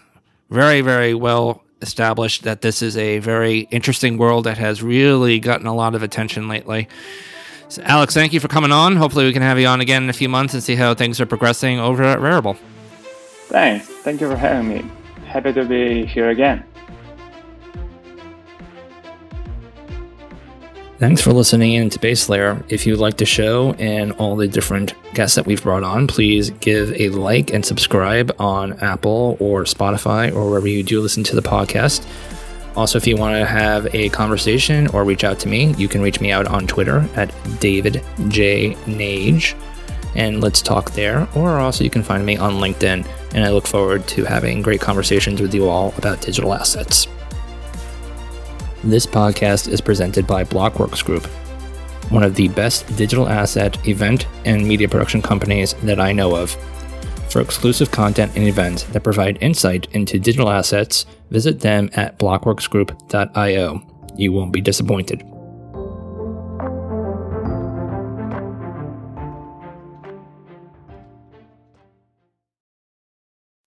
very, 0.49 0.81
very 0.81 1.13
well 1.13 1.63
established 1.81 2.43
that 2.43 2.61
this 2.61 2.81
is 2.81 2.95
a 2.97 3.19
very 3.19 3.61
interesting 3.71 4.17
world 4.17 4.45
that 4.45 4.57
has 4.57 4.81
really 4.83 5.39
gotten 5.39 5.67
a 5.67 5.73
lot 5.73 5.95
of 5.95 6.03
attention 6.03 6.47
lately. 6.47 6.87
So 7.69 7.81
Alex, 7.83 8.13
thank 8.13 8.33
you 8.33 8.39
for 8.39 8.47
coming 8.47 8.71
on. 8.71 8.97
Hopefully, 8.97 9.25
we 9.25 9.33
can 9.33 9.41
have 9.41 9.59
you 9.59 9.67
on 9.67 9.81
again 9.81 10.03
in 10.03 10.09
a 10.09 10.13
few 10.13 10.29
months 10.29 10.53
and 10.53 10.61
see 10.61 10.75
how 10.75 10.93
things 10.93 11.21
are 11.21 11.25
progressing 11.25 11.79
over 11.79 12.03
at 12.03 12.19
Rarible. 12.19 12.57
Thanks. 13.47 13.87
Thank 13.87 14.21
you 14.21 14.29
for 14.29 14.35
having 14.35 14.69
me. 14.69 14.91
Happy 15.25 15.53
to 15.53 15.65
be 15.65 16.05
here 16.05 16.29
again. 16.29 16.63
Thanks 21.01 21.19
for 21.19 21.33
listening 21.33 21.73
in 21.73 21.89
to 21.89 21.97
Base 21.97 22.29
Layer. 22.29 22.63
If 22.69 22.85
you 22.85 22.95
like 22.95 23.17
the 23.17 23.25
show 23.25 23.73
and 23.79 24.11
all 24.11 24.35
the 24.35 24.47
different 24.47 24.93
guests 25.15 25.35
that 25.35 25.47
we've 25.47 25.63
brought 25.63 25.81
on, 25.81 26.05
please 26.05 26.51
give 26.51 26.93
a 26.93 27.09
like 27.09 27.51
and 27.51 27.65
subscribe 27.65 28.31
on 28.37 28.73
Apple 28.81 29.35
or 29.39 29.63
Spotify 29.63 30.31
or 30.31 30.47
wherever 30.47 30.67
you 30.67 30.83
do 30.83 31.01
listen 31.01 31.23
to 31.23 31.35
the 31.35 31.41
podcast. 31.41 32.05
Also, 32.75 32.99
if 32.99 33.07
you 33.07 33.17
want 33.17 33.33
to 33.33 33.47
have 33.47 33.87
a 33.95 34.09
conversation 34.09 34.85
or 34.89 35.03
reach 35.03 35.23
out 35.23 35.39
to 35.39 35.47
me, 35.47 35.73
you 35.73 35.87
can 35.87 36.03
reach 36.03 36.21
me 36.21 36.31
out 36.31 36.45
on 36.45 36.67
Twitter 36.67 37.09
at 37.15 37.33
David 37.59 38.03
J. 38.27 38.75
Nage, 38.85 39.59
and 40.13 40.39
let's 40.39 40.61
talk 40.61 40.91
there. 40.91 41.27
Or 41.33 41.57
also, 41.57 41.83
you 41.83 41.89
can 41.89 42.03
find 42.03 42.23
me 42.23 42.37
on 42.37 42.59
LinkedIn, 42.59 43.07
and 43.33 43.43
I 43.43 43.49
look 43.49 43.65
forward 43.65 44.07
to 44.09 44.23
having 44.23 44.61
great 44.61 44.81
conversations 44.81 45.41
with 45.41 45.55
you 45.55 45.67
all 45.67 45.95
about 45.97 46.21
digital 46.21 46.53
assets. 46.53 47.07
This 48.83 49.05
podcast 49.05 49.67
is 49.67 49.79
presented 49.79 50.25
by 50.25 50.43
Blockworks 50.43 51.05
Group, 51.05 51.27
one 52.09 52.23
of 52.23 52.33
the 52.33 52.47
best 52.47 52.87
digital 52.97 53.29
asset, 53.29 53.87
event, 53.87 54.25
and 54.43 54.67
media 54.67 54.89
production 54.89 55.21
companies 55.21 55.75
that 55.83 55.99
I 55.99 56.11
know 56.11 56.35
of. 56.35 56.55
For 57.29 57.41
exclusive 57.41 57.91
content 57.91 58.31
and 58.35 58.47
events 58.47 58.83
that 58.85 59.03
provide 59.03 59.37
insight 59.39 59.87
into 59.91 60.17
digital 60.17 60.49
assets, 60.49 61.05
visit 61.29 61.59
them 61.59 61.91
at 61.93 62.17
blockworksgroup.io. 62.17 63.81
You 64.17 64.31
won't 64.31 64.51
be 64.51 64.61
disappointed. 64.61 65.30